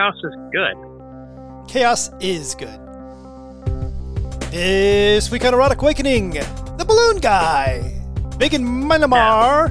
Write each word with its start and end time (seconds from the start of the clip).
chaos 0.00 0.14
is 0.24 0.34
good. 0.50 1.68
Chaos 1.68 2.10
is 2.20 2.54
good. 2.54 2.80
This 4.50 5.30
week 5.30 5.44
on 5.44 5.52
Erotic 5.52 5.82
Awakening, 5.82 6.30
the 6.30 6.84
Balloon 6.86 7.18
Guy, 7.18 8.00
Big 8.38 8.52
Megan 8.52 8.64
Myanmar, 8.64 9.68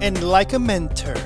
and 0.00 0.22
Like 0.22 0.52
a 0.52 0.60
Mentor. 0.60 1.16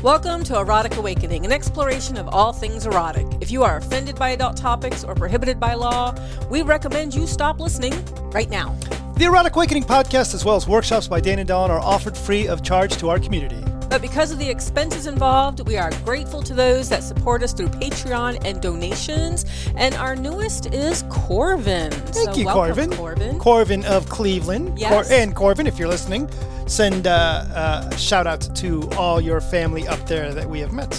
Welcome 0.00 0.44
to 0.44 0.60
Erotic 0.60 0.96
Awakening, 0.96 1.44
an 1.44 1.50
exploration 1.50 2.16
of 2.16 2.28
all 2.28 2.52
things 2.52 2.86
erotic. 2.86 3.26
If 3.40 3.50
you 3.50 3.64
are 3.64 3.78
offended 3.78 4.14
by 4.14 4.30
adult 4.30 4.56
topics 4.56 5.02
or 5.02 5.16
prohibited 5.16 5.58
by 5.58 5.74
law, 5.74 6.14
we 6.50 6.62
recommend 6.62 7.16
you 7.16 7.26
stop 7.26 7.58
listening 7.58 7.94
right 8.30 8.48
now. 8.48 8.78
The 9.16 9.24
Erotic 9.24 9.56
Awakening 9.56 9.84
podcast, 9.84 10.34
as 10.34 10.44
well 10.44 10.54
as 10.54 10.68
workshops 10.68 11.08
by 11.08 11.20
Dan 11.20 11.40
and 11.40 11.48
Dawn, 11.48 11.72
are 11.72 11.80
offered 11.80 12.16
free 12.16 12.46
of 12.46 12.62
charge 12.62 12.96
to 12.98 13.08
our 13.08 13.18
community. 13.18 13.60
But 13.90 14.00
because 14.02 14.30
of 14.30 14.38
the 14.38 14.48
expenses 14.48 15.08
involved, 15.08 15.66
we 15.66 15.76
are 15.76 15.90
grateful 16.04 16.42
to 16.44 16.54
those 16.54 16.88
that 16.90 17.02
support 17.02 17.42
us 17.42 17.52
through 17.52 17.70
Patreon 17.70 18.40
and 18.44 18.62
donations. 18.62 19.44
And 19.74 19.96
our 19.96 20.14
newest 20.14 20.72
is 20.72 21.02
Corvin. 21.10 21.90
Thank 21.90 22.14
so 22.14 22.34
you, 22.34 22.46
welcome, 22.46 22.92
Corvin. 22.92 22.92
Corvin. 22.92 23.38
Corvin 23.40 23.84
of 23.84 24.08
Cleveland. 24.08 24.78
Yes. 24.78 25.08
Cor- 25.08 25.18
and 25.18 25.34
Corvin, 25.34 25.66
if 25.66 25.76
you're 25.76 25.88
listening, 25.88 26.30
send 26.68 27.08
uh, 27.08 27.44
uh, 27.52 27.96
shout 27.96 28.28
outs 28.28 28.46
to 28.60 28.88
all 28.92 29.20
your 29.20 29.40
family 29.40 29.88
up 29.88 30.06
there 30.06 30.32
that 30.34 30.48
we 30.48 30.60
have 30.60 30.72
met. 30.72 30.94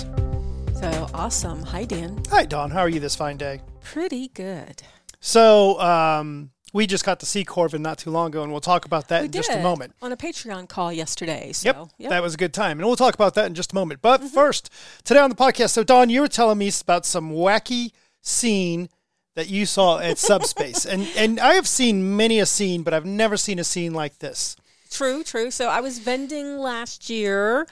so 0.76 1.08
awesome. 1.14 1.64
Hi, 1.64 1.86
Dan. 1.86 2.22
Hi, 2.30 2.44
Dawn. 2.44 2.72
How 2.72 2.82
are 2.82 2.90
you 2.90 3.00
this 3.00 3.16
fine 3.16 3.38
day? 3.38 3.62
Pretty 3.80 4.28
good. 4.28 4.84
So, 5.22 5.80
um, 5.80 6.50
we 6.74 6.88
just 6.88 7.04
got 7.04 7.20
to 7.20 7.26
see 7.26 7.44
Corvin 7.44 7.82
not 7.82 7.98
too 7.98 8.12
long 8.12 8.28
ago, 8.28 8.44
and 8.44 8.52
we'll 8.52 8.62
talk 8.62 8.86
about 8.86 9.08
that 9.10 9.22
We 9.22 9.26
in 9.26 9.32
just 9.32 9.52
a 9.52 9.62
moment. 9.62 9.94
on 10.02 10.12
a 10.12 10.18
Patreon 10.18 10.70
call 10.70 10.92
yesterday. 10.94 11.52
So, 11.52 11.68
Yep, 11.68 11.76
yep. 11.76 11.86
Mm-hmm. 11.88 12.10
that 12.10 12.22
was 12.24 12.34
a 12.34 12.38
good 12.38 12.54
time, 12.54 12.80
and 12.80 12.88
we'll 12.88 12.96
talk 12.96 13.14
about 13.14 13.34
that 13.36 13.46
in 13.48 13.54
just 13.56 13.72
a 13.74 13.76
moment. 13.76 14.02
But 14.02 14.24
first, 14.24 14.70
today 15.04 15.20
on 15.20 15.30
the 15.30 15.36
podcast, 15.36 15.72
so 15.72 15.84
Dawn, 15.84 16.10
you 16.10 16.22
were 16.22 16.28
telling 16.28 16.58
me 16.58 16.72
about 16.82 17.06
some 17.06 17.32
wacky 17.32 17.92
scene 18.22 18.90
that 19.36 19.50
you 19.50 19.66
saw 19.66 20.00
at 20.00 20.18
Subspace, 20.30 20.86
and 20.86 21.08
and 21.18 21.40
I 21.40 21.54
have 21.54 21.68
seen 21.68 22.16
many 22.16 22.40
a 22.40 22.46
scene, 22.46 22.84
but 22.84 22.94
I've 22.94 23.06
never 23.06 23.38
seen 23.38 23.60
a 23.60 23.64
scene 23.64 23.94
like 23.94 24.20
this. 24.20 24.56
True, 24.90 25.24
true. 25.24 25.52
So 25.52 25.70
I 25.70 25.80
was 25.80 26.00
vending 26.00 26.58
last 26.58 27.10
year 27.10 27.66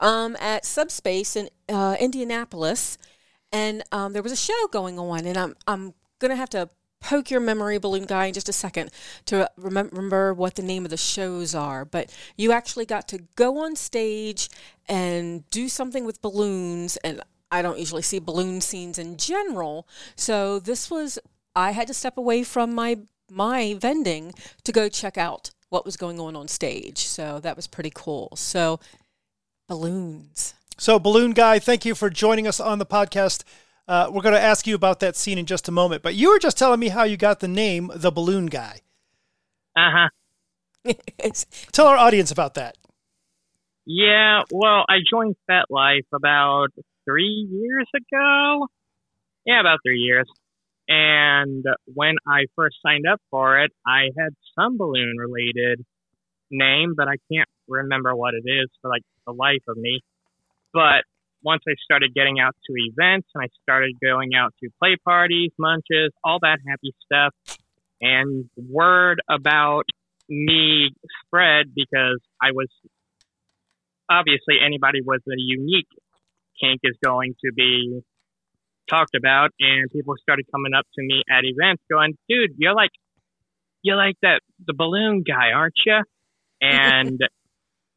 um, 0.00 0.36
at 0.40 0.64
Subspace 0.64 1.36
in 1.36 1.48
uh, 1.68 1.96
Indianapolis, 2.00 2.98
and 3.52 3.82
um, 3.92 4.12
there 4.12 4.22
was 4.24 4.32
a 4.32 4.36
show 4.36 4.66
going 4.72 4.98
on, 4.98 5.24
and 5.24 5.36
I'm 5.38 5.54
I'm 5.68 5.94
gonna 6.18 6.36
have 6.36 6.50
to 6.50 6.68
poke 7.04 7.30
your 7.30 7.40
memory, 7.40 7.78
balloon 7.78 8.06
guy, 8.06 8.26
in 8.26 8.34
just 8.34 8.48
a 8.48 8.52
second 8.52 8.90
to 9.26 9.48
remember 9.56 10.32
what 10.32 10.54
the 10.54 10.62
name 10.62 10.84
of 10.84 10.90
the 10.90 10.96
shows 10.96 11.54
are. 11.54 11.84
But 11.84 12.10
you 12.36 12.50
actually 12.50 12.86
got 12.86 13.06
to 13.08 13.18
go 13.36 13.58
on 13.58 13.76
stage 13.76 14.48
and 14.88 15.48
do 15.50 15.68
something 15.68 16.06
with 16.06 16.22
balloons, 16.22 16.96
and 16.98 17.20
I 17.50 17.60
don't 17.60 17.78
usually 17.78 18.02
see 18.02 18.18
balloon 18.18 18.60
scenes 18.62 18.98
in 18.98 19.18
general, 19.18 19.86
so 20.16 20.58
this 20.58 20.90
was 20.90 21.18
I 21.54 21.70
had 21.70 21.86
to 21.88 21.94
step 21.94 22.16
away 22.16 22.42
from 22.42 22.74
my 22.74 22.98
my 23.30 23.74
vending 23.78 24.32
to 24.64 24.72
go 24.72 24.88
check 24.88 25.18
out 25.18 25.50
what 25.68 25.84
was 25.84 25.96
going 25.96 26.18
on 26.18 26.36
on 26.36 26.48
stage. 26.48 27.06
So 27.06 27.38
that 27.40 27.56
was 27.56 27.66
pretty 27.66 27.92
cool. 27.94 28.32
So 28.36 28.80
balloons. 29.68 30.54
So, 30.76 30.98
Balloon 30.98 31.30
Guy, 31.30 31.60
thank 31.60 31.84
you 31.84 31.94
for 31.94 32.10
joining 32.10 32.48
us 32.48 32.58
on 32.58 32.80
the 32.80 32.86
podcast. 32.86 33.44
Uh, 33.86 34.10
we're 34.12 34.22
going 34.22 34.34
to 34.34 34.40
ask 34.40 34.66
you 34.66 34.74
about 34.74 35.00
that 35.00 35.14
scene 35.16 35.36
in 35.38 35.44
just 35.46 35.68
a 35.68 35.72
moment, 35.72 36.02
but 36.02 36.14
you 36.14 36.30
were 36.30 36.38
just 36.38 36.56
telling 36.56 36.80
me 36.80 36.88
how 36.88 37.04
you 37.04 37.16
got 37.16 37.40
the 37.40 37.48
name, 37.48 37.90
the 37.94 38.10
Balloon 38.10 38.46
Guy. 38.46 38.80
Uh 39.76 39.90
huh. 39.92 40.08
It's- 41.18 41.44
Tell 41.72 41.86
our 41.86 41.96
audience 41.96 42.30
about 42.30 42.54
that. 42.54 42.76
Yeah, 43.86 44.42
well, 44.50 44.84
I 44.88 44.98
joined 45.10 45.36
FetLife 45.50 46.06
about 46.14 46.68
three 47.04 47.46
years 47.50 47.86
ago. 47.94 48.66
Yeah, 49.44 49.60
about 49.60 49.80
three 49.86 49.98
years. 49.98 50.26
And 50.88 51.64
when 51.92 52.14
I 52.26 52.44
first 52.56 52.76
signed 52.84 53.04
up 53.06 53.20
for 53.30 53.62
it, 53.62 53.72
I 53.86 54.04
had 54.18 54.30
some 54.58 54.78
balloon 54.78 55.16
related 55.18 55.84
name, 56.50 56.94
but 56.96 57.08
I 57.08 57.16
can't 57.32 57.48
remember 57.68 58.14
what 58.14 58.32
it 58.34 58.48
is 58.48 58.68
for 58.80 58.88
like 58.88 59.02
the 59.26 59.32
life 59.32 59.62
of 59.68 59.76
me. 59.76 60.00
But 60.72 61.04
once 61.44 61.62
I 61.68 61.74
started 61.84 62.14
getting 62.14 62.40
out 62.40 62.56
to 62.66 62.72
events 62.76 63.28
and 63.34 63.44
I 63.44 63.48
started 63.62 63.92
going 64.02 64.30
out 64.34 64.54
to 64.62 64.70
play 64.82 64.96
parties, 65.04 65.50
munches, 65.58 66.10
all 66.24 66.38
that 66.40 66.58
happy 66.66 66.94
stuff, 67.04 67.34
and 68.00 68.48
word 68.56 69.20
about 69.28 69.84
me 70.28 70.90
spread 71.26 71.66
because 71.74 72.20
I 72.42 72.52
was 72.52 72.68
obviously 74.10 74.56
anybody 74.64 75.00
with 75.04 75.22
a 75.28 75.36
unique 75.36 75.88
kink 76.60 76.80
is 76.82 76.96
going 77.04 77.34
to 77.44 77.52
be 77.54 78.00
talked 78.88 79.14
about 79.14 79.50
and 79.60 79.90
people 79.90 80.14
started 80.20 80.46
coming 80.52 80.72
up 80.76 80.84
to 80.94 81.02
me 81.02 81.22
at 81.30 81.44
events 81.44 81.82
going 81.90 82.12
dude 82.28 82.50
you're 82.58 82.74
like 82.74 82.90
you're 83.82 83.96
like 83.96 84.14
that 84.20 84.40
the 84.66 84.74
balloon 84.74 85.22
guy 85.26 85.52
aren't 85.54 85.74
you 85.86 86.00
and 86.60 87.18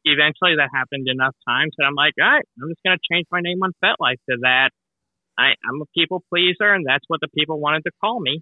eventually 0.04 0.54
that 0.56 0.70
happened 0.72 1.06
enough 1.08 1.34
times 1.46 1.72
that 1.78 1.84
i'm 1.84 1.94
like 1.94 2.14
all 2.20 2.28
right 2.28 2.44
i'm 2.62 2.68
just 2.68 2.80
going 2.84 2.96
to 2.96 3.04
change 3.10 3.26
my 3.30 3.40
name 3.40 3.58
on 3.62 3.72
fetlife 3.82 4.20
to 4.28 4.36
that 4.42 4.70
I, 5.38 5.54
i'm 5.68 5.80
a 5.82 5.86
people 5.96 6.22
pleaser 6.28 6.72
and 6.72 6.84
that's 6.86 7.04
what 7.08 7.20
the 7.20 7.28
people 7.28 7.60
wanted 7.60 7.82
to 7.84 7.90
call 8.00 8.20
me 8.20 8.40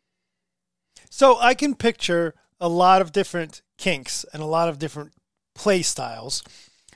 So 1.10 1.38
I 1.40 1.54
can 1.54 1.74
picture 1.74 2.34
a 2.60 2.68
lot 2.68 3.02
of 3.02 3.12
different 3.12 3.62
kinks 3.78 4.24
and 4.32 4.42
a 4.42 4.46
lot 4.46 4.68
of 4.68 4.78
different 4.78 5.12
play 5.54 5.82
styles, 5.82 6.42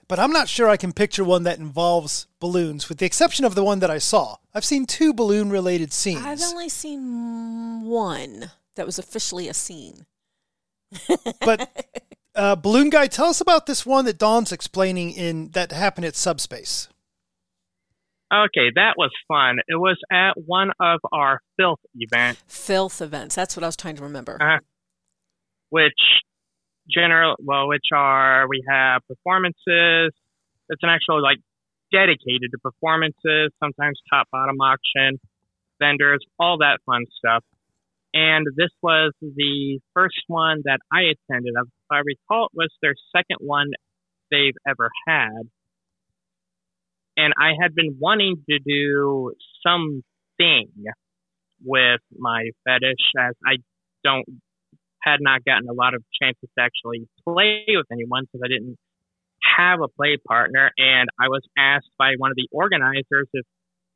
but 0.08 0.18
I'm 0.18 0.32
not 0.32 0.48
sure 0.48 0.68
I 0.68 0.76
can 0.76 0.92
picture 0.92 1.22
one 1.24 1.44
that 1.44 1.58
involves 1.58 2.26
balloons, 2.40 2.88
with 2.88 2.98
the 2.98 3.06
exception 3.06 3.44
of 3.44 3.54
the 3.54 3.64
one 3.64 3.80
that 3.80 3.90
I 3.90 3.98
saw. 3.98 4.36
I've 4.54 4.64
seen 4.64 4.86
two 4.86 5.12
balloon 5.12 5.50
related 5.50 5.92
scenes. 5.92 6.24
I've 6.24 6.42
only 6.42 6.68
seen 6.68 7.82
one 7.84 8.50
that 8.76 8.86
was 8.86 8.98
officially 8.98 9.48
a 9.48 9.54
scene. 9.54 10.06
but 11.40 11.68
uh, 12.40 12.56
Balloon 12.56 12.88
Guy, 12.88 13.06
tell 13.06 13.26
us 13.26 13.40
about 13.40 13.66
this 13.66 13.84
one 13.84 14.06
that 14.06 14.18
Dawn's 14.18 14.50
explaining 14.50 15.12
in 15.12 15.50
that 15.50 15.72
happened 15.72 16.06
at 16.06 16.16
Subspace. 16.16 16.88
okay 18.32 18.70
that 18.74 18.94
was 18.96 19.10
fun 19.26 19.58
it 19.66 19.74
was 19.74 19.98
at 20.10 20.32
one 20.46 20.70
of 20.80 21.00
our 21.12 21.40
filth 21.56 21.80
events 21.94 22.40
Filth 22.48 23.02
events. 23.02 23.34
That's 23.34 23.56
what 23.56 23.64
I 23.64 23.66
was 23.66 23.76
trying 23.76 23.96
to 23.96 24.02
remember. 24.02 24.38
Uh, 24.40 24.58
which 25.68 26.02
general 26.88 27.36
well 27.40 27.68
which 27.68 27.88
are 27.92 28.48
we 28.48 28.62
have 28.68 29.02
performances 29.06 30.12
it's 30.70 30.82
an 30.82 30.88
actual 30.88 31.22
like 31.22 31.38
dedicated 31.92 32.48
to 32.52 32.58
performances 32.62 33.52
sometimes 33.62 34.00
top 34.12 34.26
bottom 34.32 34.56
auction 34.60 35.18
vendors 35.78 36.24
all 36.38 36.58
that 36.58 36.78
fun 36.86 37.04
stuff 37.18 37.44
and 38.14 38.46
this 38.56 38.70
was 38.82 39.12
the 39.20 39.78
first 39.94 40.22
one 40.28 40.62
that 40.64 40.78
i 40.92 41.02
attended 41.12 41.54
if 41.60 41.68
i 41.90 41.98
recall 41.98 42.46
it 42.46 42.52
was 42.54 42.70
their 42.82 42.94
second 43.14 43.38
one 43.40 43.70
they've 44.30 44.56
ever 44.66 44.90
had 45.06 45.42
and 47.16 47.32
i 47.40 47.52
had 47.60 47.74
been 47.74 47.96
wanting 47.98 48.36
to 48.48 48.58
do 48.58 49.32
something 49.66 50.68
with 51.64 52.00
my 52.16 52.50
fetish 52.64 53.12
as 53.18 53.34
i 53.46 53.56
don't 54.02 54.26
had 55.02 55.20
not 55.20 55.44
gotten 55.44 55.68
a 55.68 55.72
lot 55.72 55.94
of 55.94 56.02
chances 56.20 56.48
to 56.56 56.62
actually 56.62 57.08
play 57.24 57.64
with 57.68 57.86
anyone 57.90 58.24
because 58.24 58.42
I 58.44 58.48
didn't 58.48 58.76
have 59.56 59.80
a 59.80 59.88
play 59.88 60.16
partner. 60.28 60.70
And 60.76 61.08
I 61.18 61.28
was 61.28 61.42
asked 61.56 61.90
by 61.98 62.14
one 62.18 62.30
of 62.30 62.36
the 62.36 62.48
organizers 62.52 63.28
if 63.32 63.46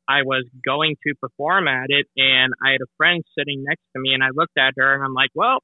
I 0.07 0.23
was 0.23 0.45
going 0.65 0.95
to 1.07 1.13
perform 1.15 1.67
at 1.67 1.87
it. 1.89 2.07
And 2.17 2.53
I 2.63 2.71
had 2.71 2.81
a 2.81 2.91
friend 2.97 3.23
sitting 3.37 3.63
next 3.63 3.83
to 3.95 4.01
me, 4.01 4.13
and 4.13 4.23
I 4.23 4.29
looked 4.33 4.57
at 4.57 4.73
her 4.77 4.93
and 4.93 5.03
I'm 5.03 5.13
like, 5.13 5.31
well, 5.33 5.59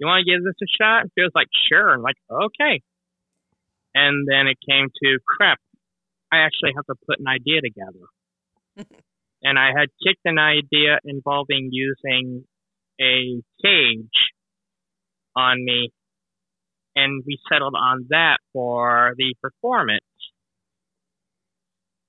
you 0.00 0.06
want 0.06 0.24
to 0.24 0.30
give 0.30 0.42
this 0.42 0.56
a 0.62 0.70
shot? 0.80 1.02
And 1.02 1.10
she 1.16 1.22
was 1.22 1.32
like, 1.34 1.48
sure. 1.68 1.92
I'm 1.92 2.02
like, 2.02 2.16
okay. 2.30 2.80
And 3.94 4.26
then 4.26 4.48
it 4.48 4.56
came 4.66 4.88
to 4.88 5.18
crap. 5.26 5.58
I 6.32 6.38
actually 6.38 6.72
have 6.74 6.86
to 6.86 6.94
put 7.06 7.20
an 7.20 7.28
idea 7.28 7.60
together. 7.60 8.06
and 9.42 9.58
I 9.58 9.70
had 9.76 9.88
kicked 10.02 10.24
an 10.24 10.38
idea 10.38 10.98
involving 11.04 11.68
using 11.70 12.44
a 13.00 13.42
cage 13.62 14.20
on 15.36 15.64
me, 15.64 15.90
and 16.96 17.22
we 17.26 17.38
settled 17.50 17.74
on 17.76 18.06
that 18.10 18.38
for 18.52 19.12
the 19.16 19.34
performance. 19.42 20.00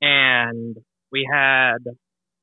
And 0.01 0.77
we 1.11 1.27
had 1.31 1.79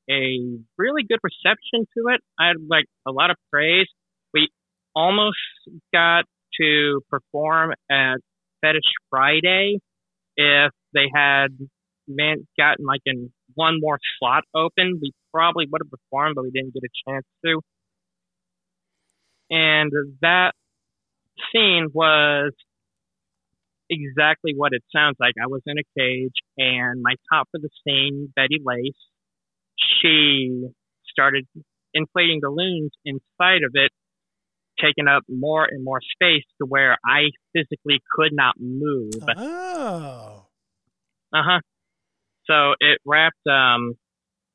a 0.09 0.39
really 0.77 1.03
good 1.07 1.19
reception 1.23 1.85
to 1.97 2.13
it. 2.13 2.21
I 2.39 2.47
had 2.47 2.57
like 2.67 2.85
a 3.07 3.11
lot 3.11 3.31
of 3.31 3.37
praise. 3.51 3.87
Almost 4.95 5.37
got 5.93 6.25
to 6.59 7.01
perform 7.09 7.73
at 7.89 8.17
Fetish 8.61 8.91
Friday 9.09 9.77
if 10.35 10.71
they 10.93 11.09
had 11.13 11.49
man 12.07 12.47
gotten 12.57 12.85
like 12.85 13.01
in 13.05 13.31
one 13.53 13.79
more 13.79 13.99
slot 14.17 14.43
open. 14.55 14.99
We 15.01 15.11
probably 15.33 15.67
would 15.71 15.81
have 15.83 15.91
performed, 15.91 16.35
but 16.35 16.43
we 16.43 16.51
didn't 16.51 16.73
get 16.73 16.83
a 16.83 17.11
chance 17.11 17.25
to. 17.45 17.61
And 19.51 19.91
that 20.21 20.53
scene 21.51 21.87
was 21.93 22.51
exactly 23.89 24.53
what 24.55 24.73
it 24.73 24.83
sounds 24.95 25.15
like. 25.19 25.33
I 25.41 25.47
was 25.47 25.61
in 25.65 25.77
a 25.77 25.83
cage, 25.97 26.35
and 26.57 27.01
my 27.01 27.15
top 27.31 27.47
for 27.51 27.59
the 27.59 27.69
scene, 27.83 28.31
Betty 28.35 28.59
Lace, 28.63 28.93
she 29.77 30.67
started 31.09 31.47
inflating 31.93 32.39
balloons 32.41 32.91
inside 33.03 33.63
of 33.65 33.71
it, 33.73 33.91
taking 34.81 35.07
up 35.07 35.23
more 35.29 35.65
and 35.65 35.83
more 35.83 35.99
space 36.01 36.43
to 36.59 36.65
where 36.67 36.97
I 37.05 37.29
physically 37.53 38.01
could 38.15 38.31
not 38.31 38.55
move. 38.59 39.11
Oh. 39.37 40.45
Uh 41.33 41.43
huh. 41.45 41.59
So 42.45 42.73
it 42.79 42.99
wrapped 43.05 43.45
um, 43.47 43.93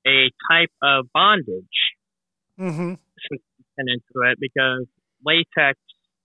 a 0.06 0.30
type 0.50 0.70
of 0.82 1.06
bondage 1.12 1.94
Mm-hmm. 2.58 2.94
into 3.78 4.30
it 4.30 4.38
because 4.38 4.86
latex, 5.26 5.78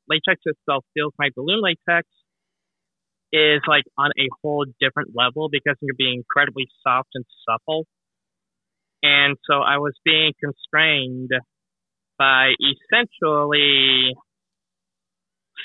latex 0.07 0.42
itself 0.46 0.86
feels 0.94 1.13
like 1.18 1.34
balloon 1.36 1.62
latex 1.62 2.07
is 3.34 3.62
like 3.68 3.84
on 3.98 4.12
a 4.18 4.28
whole 4.42 4.66
different 4.80 5.10
level 5.16 5.50
because 5.51 5.75
it 5.81 5.86
can 5.86 5.96
be 5.98 6.13
incredibly 6.13 6.68
soft 6.84 7.10
and 7.16 7.25
supple. 7.48 7.86
And 9.01 9.38
so 9.50 9.56
I 9.56 9.78
was 9.78 9.94
being 10.04 10.34
constrained 10.44 11.31
by 12.19 12.51
essentially 12.60 14.13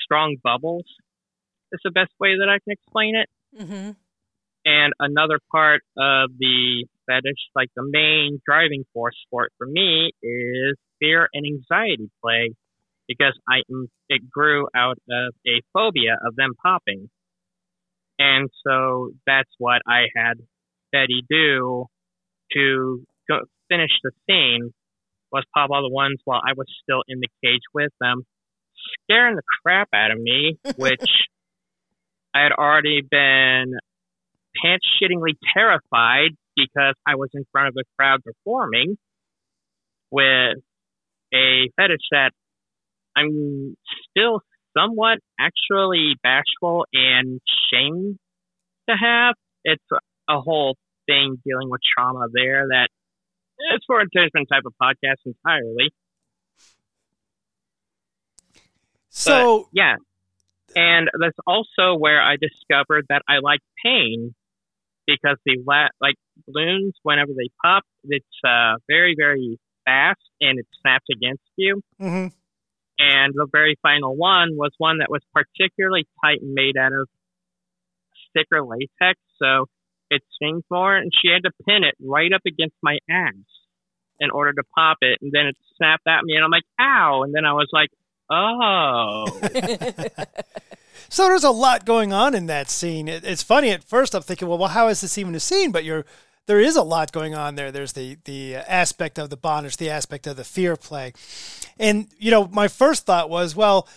strong 0.05 0.37
bubbles. 0.43 0.87
Is 1.73 1.81
the 1.83 1.91
best 1.91 2.13
way 2.21 2.37
that 2.39 2.49
I 2.49 2.61
can 2.63 2.71
explain 2.73 3.17
it. 3.17 3.29
Mm-hmm. 3.61 3.91
And 4.65 4.93
another 5.01 5.41
part 5.51 5.83
of 5.99 6.31
the 6.39 6.87
fetish, 7.07 7.51
like 7.57 7.69
the 7.75 7.83
main 7.85 8.41
driving 8.47 8.85
force 8.95 9.17
for 9.29 9.47
it 9.47 9.53
for 9.59 9.67
me, 9.67 10.13
is 10.23 10.77
fear 11.01 11.29
and 11.35 11.45
anxiety 11.45 12.11
play, 12.23 12.55
because 13.09 13.37
I 13.49 13.63
it 14.09 14.31
grew 14.31 14.69
out 14.75 14.99
of 15.11 15.35
a 15.47 15.61
phobia 15.73 16.17
of 16.25 16.37
them 16.37 16.53
popping, 16.63 17.11
and 18.19 18.49
so 18.65 19.11
that's 19.27 19.51
what 19.59 19.83
I 19.87 20.05
had 20.15 20.39
Betty 20.93 21.25
do 21.29 21.87
to 22.53 23.05
finish 23.69 23.91
the 24.05 24.13
scene 24.27 24.73
was 25.35 25.45
pop 25.53 25.69
all 25.71 25.83
the 25.83 25.93
ones 25.93 26.21
while 26.25 26.41
I 26.47 26.53
was 26.57 26.67
still 26.83 27.03
in 27.09 27.19
the 27.19 27.29
cage 27.45 27.63
with 27.75 27.91
them, 28.01 28.23
scaring 29.03 29.35
the 29.35 29.43
crap 29.63 29.89
out 29.93 30.13
of 30.13 30.19
me, 30.19 30.57
which 30.77 31.05
I 32.33 32.45
had 32.45 32.53
already 32.53 33.01
been 33.03 33.75
pants 34.63 34.87
shittingly 35.03 35.35
terrified 35.53 36.31
because 36.57 36.95
I 37.05 37.17
was 37.17 37.31
in 37.35 37.45
front 37.51 37.69
of 37.69 37.75
a 37.77 37.83
crowd 37.99 38.21
performing 38.23 38.97
with 40.13 40.59
a 41.35 41.69
fetish 41.77 42.07
that 42.13 42.31
I'm 43.17 43.77
still 44.11 44.41
somewhat 44.79 45.19
actually 45.39 46.15
bashful 46.23 46.87
and 46.93 47.41
shamed 47.73 48.19
to 48.89 48.95
have. 48.95 49.35
It's 49.65 49.85
a 50.29 50.41
whole 50.41 50.77
thing 51.07 51.37
dealing 51.45 51.71
with 51.71 51.81
trauma 51.97 52.27
there 52.33 52.69
that 52.69 52.89
it's 53.59 53.85
for 53.87 54.01
a 54.01 54.07
different 54.11 54.49
type 54.49 54.63
of 54.67 54.75
podcast 54.81 55.17
entirely. 55.25 55.93
So 59.11 59.69
Yeah. 59.73 59.97
And 60.77 61.09
that's 61.21 61.39
also 61.47 61.97
where 61.97 62.21
I 62.21 62.37
discovered 62.37 63.07
that 63.09 63.23
I 63.29 63.39
like 63.39 63.61
pain 63.85 64.35
because 65.07 65.37
the 65.47 65.63
la- 65.65 65.95
like 66.01 66.17
balloons, 66.49 66.95
whenever 67.03 67.33
they 67.33 67.49
pop, 67.63 67.85
it's 68.05 68.27
uh, 68.45 68.75
very, 68.89 69.15
very 69.17 69.59
fast 69.85 70.21
and 70.41 70.59
it 70.59 70.67
snaps 70.81 71.07
against 71.13 71.45
you. 71.57 71.81
mhm. 72.01 72.33
And 72.99 73.35
the 73.35 73.47
very 73.51 73.77
final 73.83 74.17
one 74.17 74.57
was 74.57 74.73
one 74.79 74.99
that 74.99 75.11
was 75.11 75.21
particularly 75.33 76.07
tight 76.25 76.41
and 76.41 76.55
made 76.55 76.77
out 76.77 76.93
of 76.93 77.09
thicker 78.33 78.63
latex, 78.65 79.21
so 79.41 79.67
it 80.11 80.23
stings 80.37 80.63
more. 80.71 80.97
And 80.97 81.11
she 81.21 81.29
had 81.29 81.43
to 81.45 81.51
pin 81.67 81.85
it 81.85 81.95
right 82.01 82.33
up 82.33 82.43
against 82.47 82.77
my 82.83 82.99
ass 83.11 83.35
in 84.21 84.31
order 84.31 84.53
to 84.53 84.63
pop 84.75 84.99
it, 85.01 85.19
and 85.23 85.33
then 85.33 85.47
it 85.47 85.57
snapped 85.77 86.07
at 86.07 86.23
me, 86.23 86.37
and 86.37 86.45
I'm 86.45 86.51
like, 86.51 86.63
"Ow!" 86.81 87.25
And 87.25 87.35
then 87.35 87.45
I 87.45 87.53
was 87.53 87.69
like, 87.73 87.91
"Oh." 88.31 89.27
So 91.15 91.29
there's 91.29 91.45
a 91.45 91.51
lot 91.51 91.85
going 91.85 92.13
on 92.13 92.35
in 92.35 92.47
that 92.47 92.69
scene. 92.69 93.07
It, 93.07 93.25
it's 93.25 93.43
funny 93.43 93.71
at 93.71 93.85
first. 93.85 94.15
I'm 94.15 94.23
thinking, 94.23 94.49
well, 94.49 94.59
well, 94.59 94.71
how 94.71 94.89
is 94.89 95.01
this 95.01 95.17
even 95.17 95.35
a 95.35 95.41
scene? 95.41 95.71
But 95.71 95.85
you're 95.85 96.05
there 96.47 96.61
is 96.61 96.77
a 96.77 96.83
lot 96.83 97.13
going 97.13 97.35
on 97.35 97.55
there. 97.55 97.71
There's 97.71 97.93
the 97.93 98.19
the 98.25 98.57
aspect 98.57 99.19
of 99.19 99.31
the 99.31 99.37
bondage, 99.37 99.77
the 99.77 99.91
aspect 99.91 100.27
of 100.27 100.37
the 100.37 100.45
fear 100.45 100.77
play, 100.77 101.13
and 101.79 102.09
you 102.19 102.31
know, 102.31 102.49
my 102.49 102.69
first 102.69 103.07
thought 103.07 103.31
was, 103.31 103.55
well, 103.55 103.89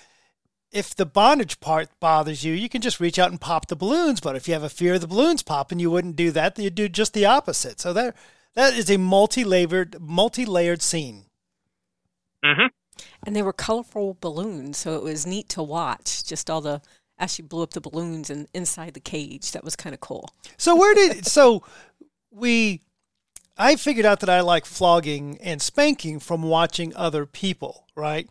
if 0.71 0.95
the 0.95 1.05
bondage 1.05 1.59
part 1.59 1.89
bothers 1.99 2.43
you, 2.43 2.53
you 2.53 2.69
can 2.69 2.81
just 2.81 2.99
reach 2.99 3.19
out 3.19 3.31
and 3.31 3.41
pop 3.41 3.67
the 3.67 3.75
balloons. 3.75 4.19
But 4.19 4.35
if 4.35 4.47
you 4.47 4.53
have 4.53 4.63
a 4.63 4.69
fear 4.69 4.95
of 4.95 5.01
the 5.01 5.07
balloons 5.07 5.43
popping, 5.43 5.79
you 5.79 5.91
wouldn't 5.91 6.15
do 6.15 6.31
that. 6.31 6.57
You'd 6.59 6.75
do 6.75 6.89
just 6.89 7.13
the 7.13 7.25
opposite. 7.25 7.79
So 7.79 7.93
that 7.93 8.15
that 8.53 8.73
is 8.73 8.89
a 8.89 8.97
multi-layered, 8.97 10.01
multi-layered 10.01 10.81
scene. 10.81 11.25
hmm 12.43 12.67
And 13.25 13.35
they 13.35 13.41
were 13.43 13.53
colorful 13.53 14.17
balloons, 14.21 14.77
so 14.77 14.95
it 14.95 15.03
was 15.03 15.25
neat 15.27 15.49
to 15.49 15.63
watch. 15.63 16.23
Just 16.23 16.49
all 16.49 16.61
the 16.61 16.81
as 17.19 17.33
she 17.33 17.41
blew 17.41 17.63
up 17.63 17.71
the 17.71 17.81
balloons 17.81 18.29
and 18.29 18.47
inside 18.53 18.93
the 18.93 18.99
cage. 18.99 19.51
That 19.51 19.63
was 19.63 19.75
kind 19.75 19.93
of 19.93 20.01
cool. 20.01 20.29
So 20.57 20.75
where 20.75 20.95
did 20.95 21.25
so 21.27 21.63
we 22.31 22.81
I 23.57 23.75
figured 23.77 24.05
out 24.05 24.21
that 24.21 24.29
I 24.29 24.41
like 24.41 24.65
flogging 24.65 25.39
and 25.41 25.61
spanking 25.61 26.19
from 26.19 26.43
watching 26.43 26.95
other 26.95 27.25
people, 27.25 27.87
right? 27.95 28.29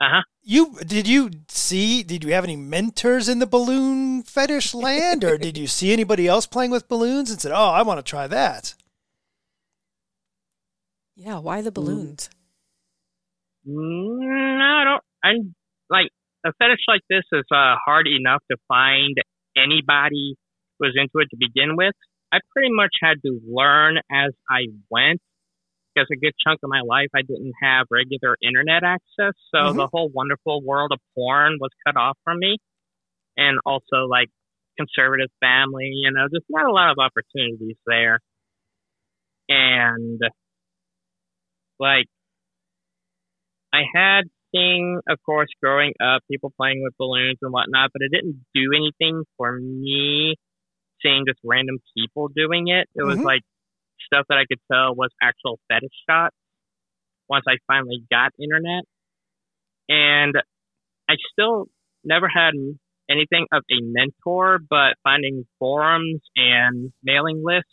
Uh 0.00 0.08
huh. 0.10 0.22
You 0.50 0.76
did 0.80 1.06
you 1.06 1.30
see 1.48 2.02
did 2.02 2.24
you 2.24 2.32
have 2.32 2.42
any 2.42 2.56
mentors 2.56 3.28
in 3.28 3.38
the 3.38 3.46
balloon 3.46 4.22
fetish 4.22 4.72
land 4.72 5.22
or 5.22 5.36
did 5.36 5.58
you 5.58 5.66
see 5.76 5.92
anybody 5.92 6.26
else 6.26 6.46
playing 6.46 6.70
with 6.70 6.88
balloons 6.88 7.30
and 7.30 7.38
said, 7.38 7.52
"Oh, 7.52 7.68
I 7.68 7.82
want 7.82 7.98
to 7.98 8.10
try 8.10 8.26
that." 8.28 8.74
Yeah, 11.16 11.38
why 11.38 11.60
the 11.60 11.70
balloons? 11.70 12.30
Mm, 13.68 14.58
I 14.62 14.84
don't. 14.84 15.02
I'm 15.22 15.54
like 15.90 16.08
a 16.46 16.52
fetish 16.58 16.80
like 16.88 17.02
this 17.10 17.24
is 17.30 17.44
uh, 17.52 17.74
hard 17.84 18.06
enough 18.08 18.42
to 18.50 18.56
find 18.68 19.18
anybody 19.54 20.34
who 20.78 20.86
was 20.86 20.94
into 20.96 21.18
it 21.18 21.28
to 21.28 21.36
begin 21.36 21.76
with. 21.76 21.92
I 22.32 22.38
pretty 22.54 22.72
much 22.72 22.94
had 23.02 23.20
to 23.22 23.38
learn 23.46 23.98
as 24.10 24.32
I 24.48 24.68
went 24.88 25.20
because 25.98 26.08
a 26.12 26.20
good 26.20 26.34
chunk 26.46 26.60
of 26.62 26.70
my 26.70 26.80
life 26.86 27.08
I 27.16 27.22
didn't 27.22 27.54
have 27.62 27.86
regular 27.90 28.36
internet 28.42 28.84
access, 28.84 29.34
so 29.54 29.74
Mhm. 29.74 29.74
the 29.74 29.88
whole 29.92 30.10
wonderful 30.14 30.62
world 30.62 30.92
of 30.92 31.00
porn 31.14 31.58
was 31.60 31.70
cut 31.86 31.96
off 31.96 32.18
from 32.24 32.38
me, 32.38 32.58
and 33.36 33.58
also 33.66 34.06
like 34.08 34.28
conservative 34.78 35.30
family, 35.40 35.90
you 35.94 36.10
know, 36.12 36.26
just 36.32 36.46
not 36.50 36.66
a 36.66 36.72
lot 36.72 36.90
of 36.90 36.98
opportunities 36.98 37.76
there, 37.86 38.20
and 39.48 40.20
like 41.80 42.06
I 43.72 43.82
had 43.94 44.22
seen, 44.54 45.00
of 45.08 45.18
course, 45.24 45.48
growing 45.62 45.94
up, 46.00 46.22
people 46.30 46.52
playing 46.56 46.82
with 46.82 46.94
balloons 46.98 47.38
and 47.42 47.52
whatnot, 47.52 47.90
but 47.92 48.02
it 48.02 48.10
didn't 48.12 48.44
do 48.54 48.72
anything 48.76 49.24
for 49.36 49.58
me. 49.60 50.36
Seeing 51.02 51.24
just 51.26 51.40
random 51.44 51.78
people 51.96 52.28
doing 52.28 52.68
it, 52.68 52.88
it 52.94 53.02
was 53.04 53.18
Mhm. 53.18 53.22
like 53.22 53.42
stuff 54.12 54.26
that 54.28 54.38
I 54.38 54.44
could 54.48 54.60
tell 54.70 54.94
was 54.94 55.10
actual 55.22 55.58
fetish 55.68 55.94
shots. 56.08 56.34
Once 57.28 57.44
I 57.46 57.56
finally 57.66 58.02
got 58.10 58.32
internet, 58.40 58.84
and 59.88 60.34
I 61.08 61.14
still 61.32 61.66
never 62.04 62.26
had 62.26 62.52
anything 63.10 63.46
of 63.52 63.62
a 63.70 63.80
mentor, 63.82 64.58
but 64.58 64.94
finding 65.02 65.46
forums 65.58 66.20
and 66.36 66.92
mailing 67.02 67.42
lists 67.44 67.70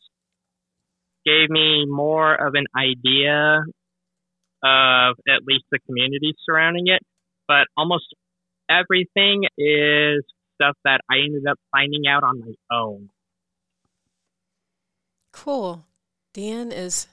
gave 1.25 1.49
me 1.49 1.85
more 1.87 2.33
of 2.35 2.53
an 2.53 2.65
idea 2.77 3.63
of 4.63 5.15
at 5.27 5.43
least 5.45 5.65
the 5.71 5.79
community 5.85 6.33
surrounding 6.45 6.87
it. 6.87 7.01
But 7.47 7.67
almost 7.77 8.05
everything 8.69 9.43
is 9.57 10.23
stuff 10.55 10.75
that 10.83 11.01
I 11.09 11.17
ended 11.25 11.43
up 11.49 11.57
finding 11.71 12.07
out 12.07 12.23
on 12.23 12.39
my 12.39 12.53
own. 12.75 13.09
Cool. 15.31 15.85
Dan 16.35 16.73
is 16.73 17.07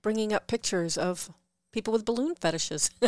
bringing 0.00 0.32
up 0.32 0.46
pictures 0.46 0.96
of 0.96 1.30
people 1.70 1.92
with 1.92 2.04
balloon 2.04 2.34
fetishes. 2.34 2.90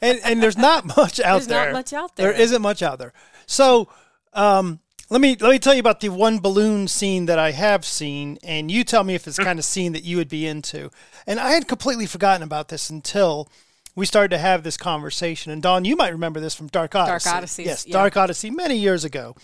And 0.00 0.20
and 0.24 0.42
there's 0.42 0.58
not 0.58 0.84
much 0.84 1.18
out 1.20 1.36
There's 1.36 1.46
there. 1.46 1.66
not 1.66 1.72
much 1.72 1.92
out 1.92 2.16
there. 2.16 2.32
There 2.32 2.40
isn't 2.40 2.60
much 2.60 2.82
out 2.82 2.98
there. 2.98 3.14
So, 3.46 3.88
um, 4.34 4.80
let 5.08 5.20
me 5.20 5.36
let 5.40 5.50
me 5.50 5.58
tell 5.58 5.72
you 5.72 5.80
about 5.80 6.00
the 6.00 6.10
one 6.10 6.40
balloon 6.40 6.88
scene 6.88 7.26
that 7.26 7.38
I 7.38 7.52
have 7.52 7.86
seen, 7.86 8.38
and 8.42 8.70
you 8.70 8.84
tell 8.84 9.02
me 9.02 9.14
if 9.14 9.26
it's 9.26 9.38
the 9.38 9.44
kind 9.44 9.58
of 9.58 9.64
scene 9.64 9.92
that 9.92 10.04
you 10.04 10.18
would 10.18 10.28
be 10.28 10.46
into. 10.46 10.90
And 11.26 11.40
I 11.40 11.52
had 11.52 11.68
completely 11.68 12.04
forgotten 12.06 12.42
about 12.42 12.68
this 12.68 12.90
until 12.90 13.48
we 13.94 14.04
started 14.04 14.30
to 14.30 14.38
have 14.38 14.62
this 14.62 14.76
conversation. 14.76 15.52
And 15.52 15.62
Dawn, 15.62 15.86
you 15.86 15.96
might 15.96 16.12
remember 16.12 16.40
this 16.40 16.54
from 16.54 16.66
Dark 16.68 16.94
Odyssey. 16.94 17.30
Odysseys, 17.30 17.66
yes, 17.66 17.86
yeah. 17.86 17.92
Dark 17.92 18.16
Odyssey, 18.16 18.50
many 18.50 18.76
years 18.76 19.04
ago. 19.04 19.36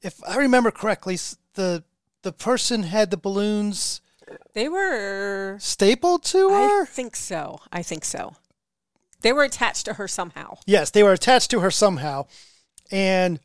If 0.00 0.22
I 0.26 0.36
remember 0.36 0.70
correctly, 0.70 1.18
the 1.54 1.84
the 2.22 2.32
person 2.32 2.84
had 2.84 3.10
the 3.10 3.18
balloons 3.18 4.00
They 4.54 4.68
were. 4.68 5.56
stapled 5.60 6.24
to 6.24 6.48
her. 6.50 6.82
I 6.82 6.84
think 6.86 7.16
so. 7.16 7.60
I 7.72 7.82
think 7.82 8.04
so. 8.04 8.34
They 9.20 9.32
were 9.32 9.44
attached 9.44 9.86
to 9.86 9.94
her 9.94 10.06
somehow. 10.06 10.58
Yes, 10.66 10.90
they 10.90 11.02
were 11.02 11.12
attached 11.12 11.50
to 11.52 11.60
her 11.60 11.70
somehow. 11.70 12.26
And 12.90 13.40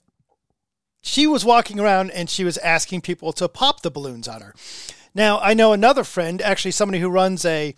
she 1.02 1.26
was 1.26 1.46
walking 1.46 1.80
around 1.80 2.12
and 2.12 2.30
she 2.30 2.44
was 2.44 2.58
asking 2.58 3.02
people 3.02 3.32
to 3.34 3.48
pop 3.48 3.82
the 3.82 3.92
balloons 3.92 4.28
on 4.28 4.42
her. 4.42 4.54
Now 5.16 5.40
I 5.40 5.54
know 5.54 5.72
another 5.74 6.04
friend, 6.04 6.42
actually 6.42 6.72
somebody 6.72 7.00
who 7.00 7.10
runs 7.10 7.46
a 7.46 7.76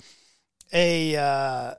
a 0.74 1.16
uh, 1.16 1.74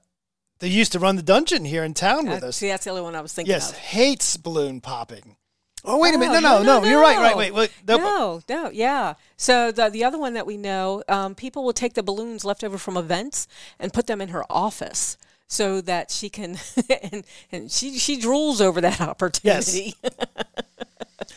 they 0.60 0.68
used 0.68 0.92
to 0.92 1.00
run 1.00 1.16
the 1.16 1.22
dungeon 1.22 1.64
here 1.64 1.82
in 1.82 1.92
town 1.94 2.28
with 2.28 2.44
us. 2.44 2.56
See, 2.58 2.68
that's 2.68 2.84
the 2.84 2.90
only 2.90 3.02
one 3.02 3.16
I 3.16 3.20
was 3.20 3.32
thinking 3.32 3.50
Yes, 3.52 3.72
of. 3.72 3.78
hates 3.78 4.36
balloon 4.36 4.80
popping. 4.80 5.36
Oh 5.84 5.98
wait 5.98 6.14
a 6.14 6.16
Oh, 6.16 6.18
minute! 6.20 6.40
No, 6.40 6.62
no, 6.62 6.80
no, 6.80 6.88
You're 6.88 7.00
right. 7.00 7.18
Right. 7.18 7.36
Wait. 7.36 7.52
Wait. 7.52 7.72
No, 7.86 7.96
No, 7.96 8.42
no, 8.48 8.70
yeah. 8.70 9.14
So 9.36 9.72
the 9.72 9.88
the 9.88 10.04
other 10.04 10.18
one 10.18 10.34
that 10.34 10.46
we 10.46 10.56
know, 10.56 11.02
um, 11.08 11.34
people 11.34 11.64
will 11.64 11.72
take 11.72 11.94
the 11.94 12.02
balloons 12.02 12.44
left 12.44 12.62
over 12.62 12.78
from 12.78 12.96
events 12.96 13.48
and 13.80 13.92
put 13.92 14.06
them 14.06 14.20
in 14.20 14.28
her 14.28 14.44
office 14.50 15.16
so 15.48 15.80
that 15.82 16.10
she 16.10 16.28
can, 16.30 16.56
and, 17.12 17.24
and 17.50 17.70
she 17.70 17.98
she 17.98 18.20
drools 18.20 18.60
over 18.60 18.80
that 18.80 19.00
opportunity. 19.10 19.94
Yes. 20.02 20.14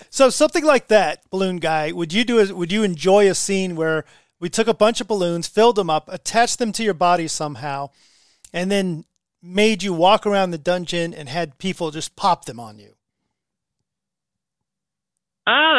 So 0.10 0.30
something 0.30 0.64
like 0.64 0.88
that, 0.88 1.30
balloon 1.30 1.58
guy. 1.58 1.92
Would 1.92 2.14
you 2.14 2.24
do? 2.24 2.40
A, 2.40 2.54
would 2.56 2.72
you 2.72 2.84
enjoy 2.84 3.30
a 3.30 3.36
scene 3.36 3.76
where 3.76 4.06
we 4.40 4.50
took 4.50 4.68
a 4.68 4.74
bunch 4.74 5.02
of 5.02 5.08
balloons, 5.08 5.48
filled 5.48 5.76
them 5.76 5.90
up, 5.90 6.08
attached 6.12 6.60
them 6.60 6.72
to 6.74 6.84
your 6.84 6.94
body 6.94 7.28
somehow, 7.28 7.90
and 8.54 8.72
then 8.72 9.06
made 9.42 9.84
you 9.84 9.94
walk 9.94 10.26
around 10.26 10.52
the 10.52 10.58
dungeon 10.58 11.14
and 11.14 11.30
had 11.30 11.58
people 11.58 11.92
just 11.92 12.16
pop 12.16 12.46
them 12.46 12.60
on 12.60 12.80
you? 12.80 12.95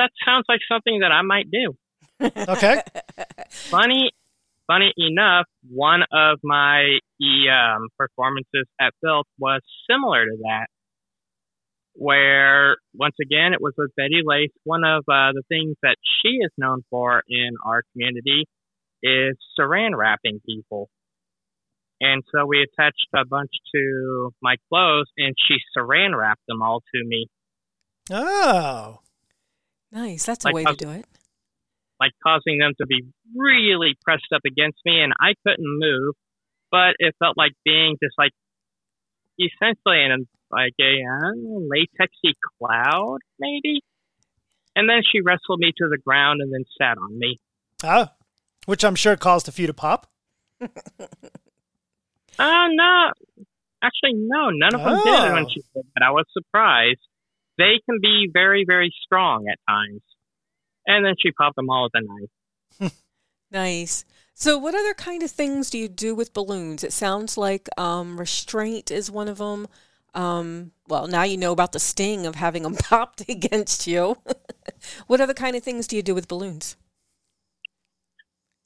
That 0.06 0.12
sounds 0.24 0.44
like 0.48 0.60
something 0.70 1.00
that 1.00 1.10
I 1.10 1.22
might 1.22 1.50
do. 1.50 1.74
Okay. 2.20 2.80
Funny, 3.50 4.12
funny 4.66 4.92
enough, 4.96 5.46
one 5.68 6.02
of 6.12 6.38
my 6.44 6.98
e, 7.20 7.48
um, 7.50 7.88
performances 7.98 8.66
at 8.80 8.92
Filth 9.02 9.26
was 9.38 9.62
similar 9.90 10.24
to 10.24 10.36
that, 10.42 10.66
where 11.94 12.76
once 12.94 13.16
again 13.20 13.52
it 13.52 13.60
was 13.60 13.74
with 13.76 13.90
Betty 13.96 14.22
Lace. 14.24 14.52
One 14.64 14.84
of 14.84 15.00
uh, 15.08 15.32
the 15.32 15.42
things 15.48 15.76
that 15.82 15.96
she 16.22 16.28
is 16.28 16.50
known 16.56 16.82
for 16.90 17.22
in 17.28 17.50
our 17.64 17.82
community 17.92 18.46
is 19.02 19.36
saran 19.58 19.96
wrapping 19.96 20.40
people. 20.46 20.88
And 22.00 22.22
so 22.32 22.46
we 22.46 22.62
attached 22.62 23.08
a 23.14 23.26
bunch 23.26 23.50
to 23.74 24.32
my 24.40 24.56
clothes, 24.68 25.06
and 25.16 25.34
she 25.48 25.56
saran 25.76 26.16
wrapped 26.16 26.46
them 26.46 26.62
all 26.62 26.80
to 26.94 27.04
me. 27.04 27.26
oh. 28.12 29.00
Nice. 29.92 30.24
That's 30.26 30.44
a 30.44 30.50
way 30.52 30.64
how- 30.64 30.72
to 30.72 30.76
do 30.76 30.90
it. 30.90 31.06
like 32.00 32.12
causing 32.22 32.58
them 32.58 32.72
to 32.78 32.86
be 32.86 33.02
really 33.34 33.94
pressed 34.04 34.30
up 34.34 34.42
against 34.46 34.78
me 34.84 35.00
and 35.00 35.12
I 35.18 35.32
couldn't 35.46 35.64
move, 35.66 36.14
but 36.70 36.94
it 36.98 37.14
felt 37.18 37.36
like 37.38 37.52
being 37.64 37.96
just 38.02 38.14
like 38.18 38.32
essentially 39.40 40.02
in 40.04 40.26
like 40.50 40.74
a 40.80 41.02
uh, 41.02 41.32
latexy 41.72 42.32
cloud, 42.58 43.18
maybe. 43.38 43.80
And 44.74 44.88
then 44.90 45.00
she 45.10 45.22
wrestled 45.22 45.58
me 45.58 45.72
to 45.78 45.88
the 45.88 45.96
ground 45.96 46.40
and 46.42 46.52
then 46.52 46.64
sat 46.78 46.98
on 46.98 47.18
me. 47.18 47.38
Ah. 47.82 48.12
Which 48.66 48.84
I'm 48.84 48.94
sure 48.94 49.16
caused 49.16 49.48
a 49.48 49.52
few 49.52 49.66
to 49.66 49.72
pop. 49.74 50.06
Uh, 50.60 50.68
no. 52.38 53.10
Actually, 53.82 54.14
no. 54.14 54.50
None 54.50 54.74
of 54.74 54.80
them 54.82 55.00
did 55.04 55.14
Oh. 55.14 55.32
when 55.32 55.48
she 55.48 55.62
did 55.74 55.84
that. 55.94 56.02
I 56.04 56.10
was 56.10 56.26
surprised. 56.32 57.00
They 57.58 57.80
can 57.88 57.98
be 58.00 58.28
very, 58.32 58.64
very 58.66 58.92
strong 59.04 59.46
at 59.50 59.58
times. 59.68 60.02
And 60.86 61.04
then 61.04 61.14
she 61.20 61.32
popped 61.32 61.56
them 61.56 61.70
all 61.70 61.88
with 61.92 62.02
a 62.02 62.06
knife. 62.80 62.92
Nice. 63.50 64.04
So, 64.34 64.58
what 64.58 64.74
other 64.74 64.92
kind 64.92 65.22
of 65.22 65.30
things 65.30 65.70
do 65.70 65.78
you 65.78 65.88
do 65.88 66.14
with 66.14 66.34
balloons? 66.34 66.84
It 66.84 66.92
sounds 66.92 67.38
like 67.38 67.68
um, 67.78 68.18
restraint 68.18 68.90
is 68.90 69.10
one 69.10 69.28
of 69.28 69.38
them. 69.38 69.66
Um, 70.14 70.72
well, 70.88 71.06
now 71.06 71.22
you 71.22 71.36
know 71.36 71.52
about 71.52 71.72
the 71.72 71.78
sting 71.78 72.26
of 72.26 72.34
having 72.34 72.62
them 72.62 72.74
popped 72.82 73.28
against 73.28 73.86
you. 73.86 74.18
what 75.06 75.20
other 75.20 75.34
kind 75.34 75.56
of 75.56 75.62
things 75.62 75.86
do 75.86 75.96
you 75.96 76.02
do 76.02 76.14
with 76.14 76.28
balloons? 76.28 76.76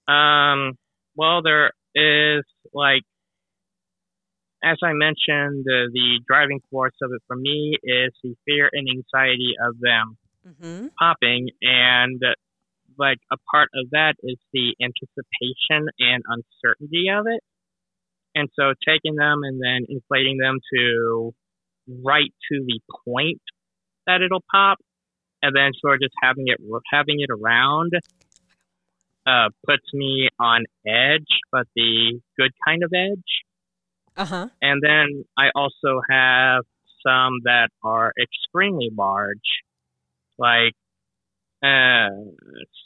Um, 0.08 0.76
well, 1.14 1.42
there 1.42 1.72
is 1.94 2.44
like, 2.72 3.02
as 4.62 4.78
I 4.82 4.92
mentioned, 4.92 5.64
the, 5.64 5.90
the 5.92 6.20
driving 6.26 6.60
force 6.70 6.94
of 7.02 7.10
it 7.14 7.22
for 7.26 7.36
me 7.36 7.76
is 7.82 8.12
the 8.22 8.34
fear 8.44 8.68
and 8.72 8.88
anxiety 8.88 9.54
of 9.60 9.78
them 9.80 10.18
Mm-hmm. 10.48 10.86
popping, 10.98 11.50
and 11.60 12.22
like 12.98 13.18
a 13.30 13.36
part 13.52 13.68
of 13.74 13.90
that 13.90 14.14
is 14.22 14.38
the 14.54 14.74
anticipation 14.80 15.88
and 15.98 16.22
uncertainty 16.26 17.08
of 17.12 17.26
it. 17.26 17.42
And 18.34 18.48
so, 18.58 18.72
taking 18.86 19.16
them 19.16 19.40
and 19.42 19.60
then 19.60 19.84
inflating 19.88 20.38
them 20.38 20.58
to 20.72 21.34
right 22.02 22.32
to 22.50 22.64
the 22.64 22.80
point 23.04 23.42
that 24.06 24.22
it'll 24.22 24.44
pop, 24.50 24.78
and 25.42 25.54
then 25.54 25.72
sort 25.78 25.96
of 25.96 26.00
just 26.00 26.14
having 26.22 26.44
it 26.46 26.58
having 26.90 27.20
it 27.20 27.28
around 27.30 27.92
uh, 29.26 29.50
puts 29.66 29.92
me 29.92 30.28
on 30.38 30.64
edge, 30.86 31.28
but 31.52 31.66
the 31.76 32.18
good 32.38 32.52
kind 32.66 32.82
of 32.82 32.92
edge. 32.94 33.44
Uh 34.20 34.26
huh. 34.26 34.48
And 34.60 34.82
then 34.82 35.24
I 35.38 35.46
also 35.54 36.02
have 36.10 36.64
some 37.06 37.32
that 37.44 37.70
are 37.82 38.12
extremely 38.20 38.90
large, 38.94 39.38
like 40.38 40.74
uh, 41.62 42.10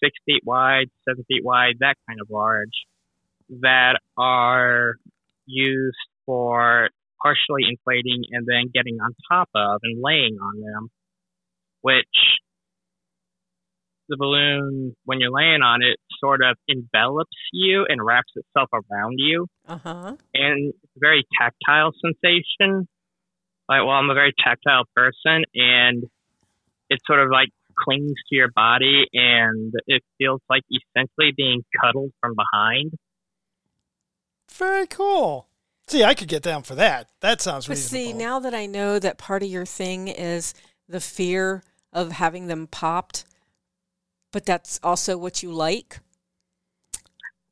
six 0.01 0.17
feet 0.27 0.43
wide, 0.45 0.91
seven 1.09 1.25
feet 1.25 1.45
wide, 1.45 1.75
that 1.81 1.97
kind 2.09 2.21
of 2.21 2.31
large, 2.31 2.87
that 3.51 3.99
are 4.17 4.95
used 5.47 5.97
for 6.25 6.91
partially 7.21 7.63
inflating 7.69 8.23
and 8.31 8.47
then 8.47 8.71
getting 8.73 8.99
on 9.01 9.13
top 9.29 9.49
of 9.57 9.81
and 9.83 10.01
laying 10.01 10.37
on 10.41 10.61
them, 10.61 10.89
which 11.81 12.34
the 14.09 14.17
balloon, 14.19 14.95
when 15.05 15.21
you're 15.21 15.31
laying 15.31 15.63
on 15.63 15.83
it, 15.83 15.97
sort 16.21 16.41
of 16.43 16.57
envelops 16.69 17.37
you 17.53 17.87
and 17.89 18.05
wraps 18.05 18.33
itself 18.37 18.69
around 18.73 19.15
you 19.19 19.47
Uh 19.69 19.79
huh. 19.79 20.17
and 20.35 20.73
it's 20.75 20.93
a 20.97 21.01
very 21.01 21.25
tactile 21.39 21.93
sensation. 22.01 22.87
Like, 23.69 23.81
well, 23.81 23.91
I'm 23.97 24.11
a 24.11 24.15
very 24.15 24.35
tactile 24.45 24.85
person, 24.95 25.45
and 25.55 26.05
it 26.91 27.01
sort 27.07 27.21
of 27.21 27.31
like 27.31 27.49
clings 27.83 28.13
to 28.29 28.37
your 28.37 28.51
body, 28.55 29.05
and 29.13 29.73
it 29.87 30.03
feels 30.19 30.41
like 30.51 30.63
essentially 30.71 31.33
being 31.37 31.63
cuddled 31.83 32.13
from 32.21 32.35
behind. 32.35 32.93
Very 34.53 34.87
cool. 34.87 35.49
See, 35.87 36.05
I 36.05 36.15
could 36.15 36.29
get 36.29 36.43
down 36.43 36.63
for 36.63 36.75
that. 36.77 37.09
That 37.21 37.43
sounds 37.43 37.67
But 37.67 37.77
see, 37.79 38.13
now 38.13 38.39
that 38.41 38.55
I 38.55 38.67
know 38.67 38.99
that 38.99 39.19
part 39.19 39.43
of 39.43 39.49
your 39.49 39.67
thing 39.67 40.09
is 40.09 40.55
the 40.89 41.01
fear 41.01 41.63
of 41.93 42.13
having 42.13 42.47
them 42.47 42.67
popped, 42.67 43.25
but 44.35 44.45
that's 44.45 44.81
also 44.83 45.17
what 45.17 45.45
you 45.45 45.53
like. 45.53 46.01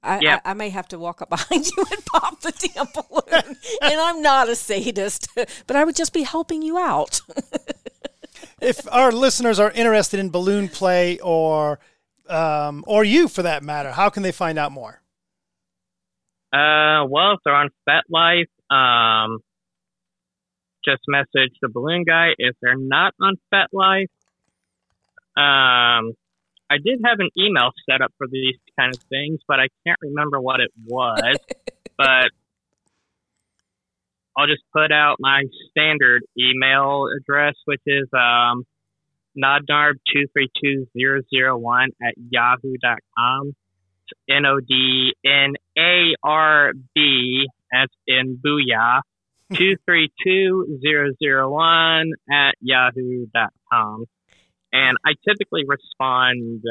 I, 0.02 0.18
Yeah. 0.20 0.40
I, 0.44 0.50
I 0.50 0.54
may 0.54 0.68
have 0.70 0.88
to 0.88 0.98
walk 0.98 1.22
up 1.22 1.30
behind 1.36 1.64
you 1.64 1.84
and 1.90 2.04
pop 2.06 2.40
the 2.40 2.50
damn 2.50 2.88
balloon. 2.92 3.56
and 3.82 4.00
I'm 4.00 4.20
not 4.20 4.48
a 4.48 4.56
sadist, 4.56 5.28
but 5.66 5.76
I 5.76 5.84
would 5.84 5.94
just 5.94 6.12
be 6.12 6.24
helping 6.24 6.60
you 6.60 6.76
out. 6.78 7.20
if 8.60 8.84
our 8.92 9.12
listeners 9.12 9.60
are 9.60 9.70
interested 9.70 10.18
in 10.18 10.30
balloon 10.30 10.68
play 10.68 11.20
or 11.20 11.78
um, 12.28 12.82
or 12.88 13.04
you 13.04 13.28
for 13.28 13.42
that 13.42 13.62
matter, 13.62 13.92
how 13.92 14.10
can 14.10 14.24
they 14.24 14.32
find 14.32 14.58
out 14.58 14.72
more? 14.72 15.00
Uh, 16.52 17.06
well, 17.08 17.34
if 17.34 17.40
they're 17.44 17.54
on 17.54 17.70
FetLife, 17.88 18.50
um, 18.74 19.38
just 20.84 21.02
message 21.06 21.54
the 21.62 21.68
balloon 21.68 22.02
guy. 22.04 22.30
If 22.38 22.56
they're 22.60 22.76
not 22.76 23.14
on 23.20 23.36
FetLife, 23.54 24.08
um, 25.36 26.14
I 26.72 26.78
did 26.82 27.00
have 27.04 27.20
an 27.20 27.28
email 27.38 27.70
set 27.88 28.00
up 28.00 28.12
for 28.16 28.26
these 28.26 28.56
kind 28.78 28.94
of 28.94 29.02
things, 29.10 29.40
but 29.46 29.60
I 29.60 29.68
can't 29.86 29.98
remember 30.00 30.40
what 30.40 30.60
it 30.60 30.70
was. 30.86 31.36
but 31.98 32.30
I'll 34.36 34.46
just 34.46 34.62
put 34.72 34.90
out 34.90 35.16
my 35.20 35.44
standard 35.70 36.22
email 36.38 37.08
address, 37.14 37.54
which 37.66 37.82
is 37.86 38.08
um, 38.14 38.64
nodnarb232001 39.36 41.88
at 42.02 42.14
yahoo.com. 42.30 43.54
N 44.28 44.44
O 44.46 44.60
D 44.60 45.14
N 45.24 45.54
A 45.78 46.14
R 46.22 46.72
B 46.94 47.46
as 47.72 47.88
in 48.06 48.38
booyah 48.44 49.00
two 49.54 49.76
three 49.86 50.12
two 50.22 50.78
zero 50.82 51.12
zero 51.22 51.50
one 51.50 52.12
at 52.30 52.54
yahoo.com. 52.60 54.04
And 54.72 54.96
I 55.04 55.12
typically 55.28 55.64
respond 55.66 56.62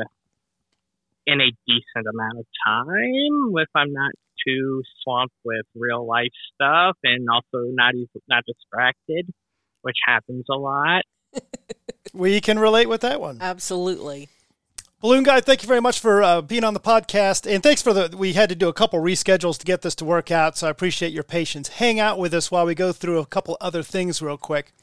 in 1.27 1.39
a 1.39 1.51
decent 1.67 2.07
amount 2.11 2.39
of 2.39 2.45
time 2.65 3.53
if 3.57 3.69
I'm 3.75 3.93
not 3.93 4.11
too 4.45 4.81
swamped 5.03 5.35
with 5.43 5.65
real 5.75 6.05
life 6.05 6.31
stuff 6.55 6.97
and 7.03 7.27
also 7.29 7.69
not 7.71 7.93
not 8.27 8.43
distracted, 8.45 9.31
which 9.81 9.97
happens 10.05 10.45
a 10.49 10.55
lot. 10.55 11.03
We 12.13 12.41
can 12.41 12.59
relate 12.59 12.89
with 12.89 13.01
that 13.01 13.21
one. 13.21 13.37
Absolutely. 13.39 14.27
Balloon 14.99 15.23
guy, 15.23 15.41
thank 15.41 15.63
you 15.63 15.67
very 15.67 15.81
much 15.81 15.99
for 15.99 16.21
uh, 16.21 16.41
being 16.41 16.63
on 16.63 16.73
the 16.73 16.79
podcast, 16.79 17.51
and 17.51 17.63
thanks 17.63 17.81
for 17.81 17.91
the. 17.93 18.15
We 18.15 18.33
had 18.33 18.49
to 18.49 18.55
do 18.55 18.67
a 18.67 18.73
couple 18.73 18.99
reschedules 18.99 19.57
to 19.57 19.65
get 19.65 19.81
this 19.81 19.95
to 19.95 20.05
work 20.05 20.29
out, 20.29 20.57
so 20.57 20.67
I 20.67 20.69
appreciate 20.69 21.11
your 21.11 21.23
patience. 21.23 21.69
Hang 21.69 21.99
out 21.99 22.19
with 22.19 22.33
us 22.33 22.51
while 22.51 22.65
we 22.65 22.75
go 22.75 22.91
through 22.91 23.19
a 23.19 23.25
couple 23.25 23.57
other 23.59 23.81
things 23.81 24.21
real 24.21 24.37
quick. 24.37 24.73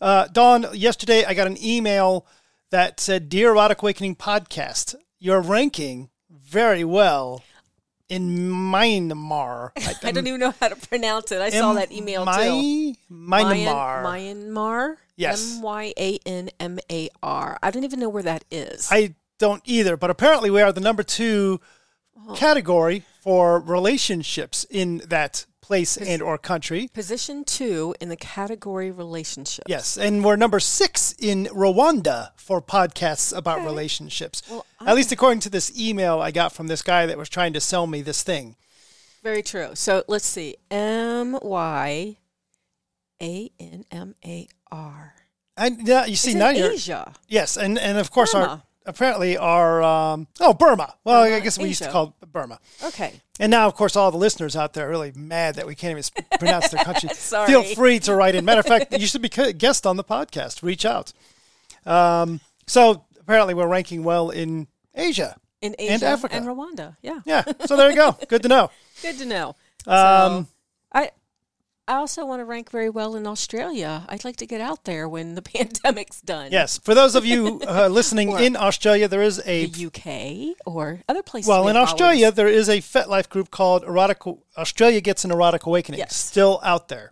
Uh, 0.00 0.26
Dawn, 0.28 0.66
yesterday 0.72 1.24
I 1.24 1.34
got 1.34 1.46
an 1.46 1.62
email 1.62 2.26
that 2.72 2.98
said, 2.98 3.28
"Dear 3.28 3.50
Erotic 3.50 3.80
Awakening 3.82 4.16
podcast, 4.16 4.96
you're 5.20 5.40
ranking 5.40 6.10
very 6.28 6.82
well 6.84 7.44
in 8.08 8.36
Myanmar. 8.50 9.70
I 10.04 10.10
don't 10.12 10.26
even 10.26 10.40
know 10.40 10.54
how 10.60 10.68
to 10.68 10.76
pronounce 10.76 11.30
it. 11.32 11.40
I 11.40 11.50
saw 11.50 11.74
that 11.74 11.92
email 11.92 12.24
My, 12.24 12.48
too. 12.48 12.94
Myanmar. 13.10 14.02
Myanmar. 14.04 14.96
Yes. 15.16 15.56
M 15.56 15.62
Y 15.62 15.94
A 15.96 16.18
N 16.26 16.50
M 16.58 16.78
A 16.90 17.08
R. 17.22 17.58
I 17.62 17.70
don't 17.70 17.84
even 17.84 18.00
know 18.00 18.08
where 18.08 18.22
that 18.24 18.44
is. 18.50 18.88
I 18.90 19.14
don't 19.38 19.62
either, 19.64 19.96
but 19.96 20.10
apparently 20.10 20.50
we 20.50 20.60
are 20.60 20.72
the 20.72 20.80
number 20.80 21.02
two 21.02 21.60
Oh. 22.28 22.34
category 22.34 23.04
for 23.22 23.58
relationships 23.58 24.64
in 24.70 24.98
that 25.08 25.46
place 25.72 25.96
and 25.96 26.20
or 26.20 26.36
country. 26.36 26.88
Position 26.92 27.44
two 27.44 27.94
in 27.98 28.10
the 28.10 28.16
category 28.16 28.90
relationships. 28.90 29.64
Yes, 29.66 29.96
and 29.96 30.22
we're 30.22 30.36
number 30.36 30.60
six 30.60 31.14
in 31.18 31.46
Rwanda 31.46 32.32
for 32.36 32.60
podcasts 32.60 33.34
about 33.34 33.64
relationships. 33.64 34.42
Well, 34.50 34.66
At 34.86 34.94
least 34.96 35.12
according 35.12 35.40
to 35.40 35.50
this 35.50 35.72
email 35.78 36.20
I 36.20 36.30
got 36.30 36.52
from 36.52 36.66
this 36.66 36.82
guy 36.82 37.06
that 37.06 37.16
was 37.16 37.30
trying 37.30 37.54
to 37.54 37.60
sell 37.60 37.86
me 37.86 38.02
this 38.02 38.22
thing. 38.22 38.56
Very 39.22 39.42
true. 39.42 39.70
So 39.74 40.04
let's 40.08 40.26
see. 40.26 40.56
M 40.70 41.38
Y 41.40 42.16
A 43.22 43.50
N 43.58 43.84
M 43.90 44.14
A 44.26 44.48
R. 44.70 45.14
And 45.56 45.88
yeah, 45.88 46.04
you 46.04 46.16
see 46.16 46.34
now 46.34 46.50
Asia. 46.50 47.14
yes, 47.28 47.56
and 47.56 47.78
and 47.78 47.96
of 47.96 48.10
course 48.10 48.34
our 48.34 48.42
Burma. 48.42 48.64
Apparently 48.86 49.36
are 49.36 49.82
um, 49.82 50.26
oh 50.40 50.52
Burma. 50.54 50.94
Well, 51.04 51.22
I 51.22 51.40
guess 51.40 51.58
we 51.58 51.68
used 51.68 51.82
to 51.82 51.90
call 51.90 52.14
it 52.22 52.32
Burma. 52.32 52.58
Okay. 52.84 53.20
And 53.40 53.50
now, 53.50 53.66
of 53.66 53.74
course, 53.74 53.96
all 53.96 54.10
the 54.10 54.18
listeners 54.18 54.54
out 54.56 54.72
there 54.74 54.86
are 54.86 54.90
really 54.90 55.12
mad 55.16 55.56
that 55.56 55.66
we 55.66 55.74
can't 55.74 55.98
even 55.98 56.04
pronounce 56.38 56.68
their 56.68 56.84
country. 56.84 57.08
Sorry. 57.14 57.46
Feel 57.46 57.62
free 57.62 57.98
to 58.00 58.14
write 58.14 58.34
in. 58.34 58.44
Matter 58.44 58.60
of 58.60 58.66
fact, 58.66 58.92
you 58.98 59.06
should 59.06 59.22
be 59.22 59.30
a 59.38 59.52
guest 59.52 59.86
on 59.86 59.96
the 59.96 60.04
podcast. 60.04 60.62
Reach 60.62 60.84
out. 60.84 61.12
Um, 61.86 62.40
so 62.66 63.04
apparently, 63.20 63.54
we're 63.54 63.66
ranking 63.68 64.04
well 64.04 64.30
in 64.30 64.68
Asia. 64.94 65.36
In 65.60 65.74
Asia 65.78 65.92
And 65.92 66.02
Africa. 66.02 66.34
and 66.34 66.46
Rwanda. 66.46 66.96
Yeah. 67.02 67.20
Yeah. 67.24 67.44
So 67.66 67.76
there 67.76 67.88
you 67.90 67.96
go. 67.96 68.16
Good 68.28 68.42
to 68.42 68.48
know. 68.48 68.70
Good 69.02 69.18
to 69.18 69.26
know. 69.26 69.48
Um, 69.86 69.94
I 69.94 70.46
I 71.88 71.94
also 71.94 72.24
want 72.24 72.38
to 72.40 72.44
rank 72.44 72.70
very 72.70 72.88
well 72.88 73.16
in 73.16 73.26
Australia. 73.26 74.04
I'd 74.08 74.24
like 74.24 74.36
to 74.36 74.46
get 74.46 74.60
out 74.60 74.84
there 74.84 75.08
when 75.08 75.34
the 75.34 75.42
pandemic's 75.54 76.20
done. 76.20 76.52
yes. 76.52 76.78
For 76.78 76.94
those 76.94 77.14
of 77.16 77.26
you 77.26 77.60
uh, 77.66 77.88
listening 77.90 78.30
in 78.38 78.56
Australia, 78.56 79.08
there 79.08 79.22
is 79.22 79.42
a 79.44 79.66
The 79.66 79.86
UK 79.86 80.56
or 80.64 81.00
other 81.08 81.22
places. 81.22 81.48
well 81.48 81.66
in 81.68 81.76
Australia 81.76 82.26
followers. 82.30 82.36
there 82.36 82.48
is 82.48 82.68
a 82.68 82.78
FetLife 82.78 83.28
group 83.28 83.50
called 83.50 83.82
Erotic 83.82 84.20
Australia 84.56 85.00
Gets 85.00 85.24
an 85.24 85.32
Erotic 85.32 85.66
Awakening. 85.66 85.98
Yes. 85.98 86.14
Still 86.16 86.60
out 86.62 86.86
there. 86.88 87.10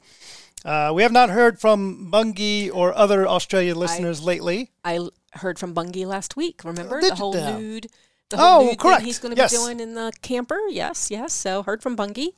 Uh, 0.65 0.93
we 0.95 1.03
have 1.03 1.13
not 1.13 1.31
heard 1.31 1.59
from 1.59 2.11
Bungie 2.13 2.71
or 2.73 2.95
other 2.95 3.27
Australia 3.27 3.75
listeners 3.75 4.23
lately. 4.23 4.71
I 4.85 5.09
heard 5.33 5.59
from 5.59 5.75
Bungie 5.75 6.07
last 6.07 6.37
week. 6.37 6.63
Remember 6.65 7.01
the 7.01 7.09
you 7.09 7.15
whole 7.15 7.33
nude. 7.33 7.89
The 8.29 8.37
Oh, 8.39 8.67
nude 8.67 8.79
correct. 8.79 8.99
Thing 8.99 9.07
he's 9.07 9.19
going 9.19 9.35
to 9.35 9.41
Yes. 9.41 9.51
be 9.53 9.57
doing 9.57 9.81
in 9.81 9.95
the 9.95 10.13
camper. 10.23 10.61
Yes, 10.69 11.11
yes. 11.11 11.33
So 11.33 11.63
heard 11.65 11.83
from 11.83 11.97
Bungie. 11.97 12.35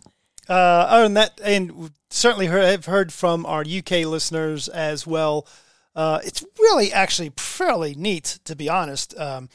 Uh, 0.49 0.53
other 0.53 1.05
than 1.05 1.15
that, 1.15 1.41
and 1.43 1.91
certainly 2.11 2.47
heard, 2.47 2.65
have 2.65 2.87
heard 2.87 3.13
from 3.13 3.47
our 3.47 3.63
UK 3.63 4.05
listeners 4.07 4.69
as 4.69 5.07
well. 5.07 5.47
Uh, 5.95 6.21
it's 6.25 6.43
really 6.59 6.93
actually 6.93 7.33
fairly 7.37 7.95
neat, 7.95 8.39
to 8.45 8.57
be 8.57 8.69
honest. 8.69 9.17
Um, 9.19 9.49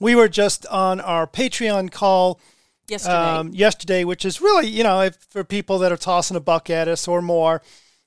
we 0.00 0.14
were 0.14 0.28
just 0.28 0.66
on 0.66 1.00
our 1.00 1.26
Patreon 1.26 1.90
call 1.90 2.40
Yesterday. 2.88 3.14
um, 3.14 3.54
yesterday, 3.54 4.04
which 4.04 4.24
is 4.24 4.40
really, 4.40 4.66
you 4.66 4.82
know, 4.82 5.00
if, 5.00 5.16
for 5.30 5.44
people 5.44 5.78
that 5.78 5.92
are 5.92 5.96
tossing 5.96 6.36
a 6.36 6.40
buck 6.40 6.68
at 6.68 6.88
us 6.88 7.08
or 7.08 7.22
more. 7.22 7.62